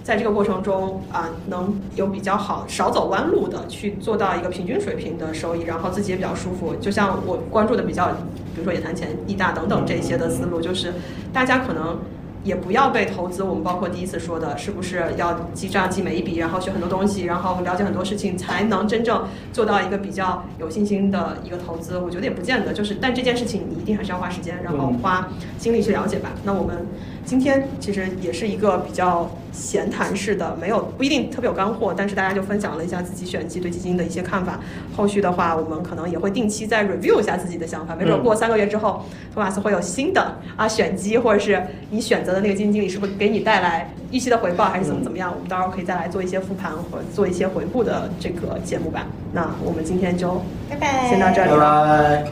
[0.04, 6.76] 在这个过程中啊、能有比较好少走弯路的去做到一个平均水平的收益，然后自己也比较舒服。
[6.76, 8.08] 就像我关注的比较，
[8.54, 10.94] 比如说野谈钱、易大等等这些的思路，就是
[11.34, 11.98] 大家可能。
[12.46, 21.98] 也不要被投资，我们包括第一次说的，是不是要记账记每一笔，然后学很多东西，然后了解很多事情，才能真正做到一个比较有信心的一个投资？
[21.98, 25.28] 我觉得也不见得，就是但这件事情你一定还是要花时间，然后花
[25.58, 26.34] 精力去了解吧。
[26.44, 26.86] 那我们
[27.26, 34.60] 今天其实也是一个比较闲谈式的，没有不一定特别有干货，但是大家就分享了一下自己选基对基金的一些看法。
[34.96, 39.04] 后续的话，我们可能也会定期再 review 一下自己的想法，没准嗯过三个月之后，
[39.34, 45.34] 托马斯会有新的啊选基，或者是你选择的那个基金经理是会给你带来预期的回报，还是怎么怎么样？
[45.34, 49.08] 我们到时候可以再来做一些复盘或者做一些回顾的这个节目吧。
[49.34, 52.24] 那我们今天就拜拜，先到这里拜了。
[52.24, 52.26] 拜。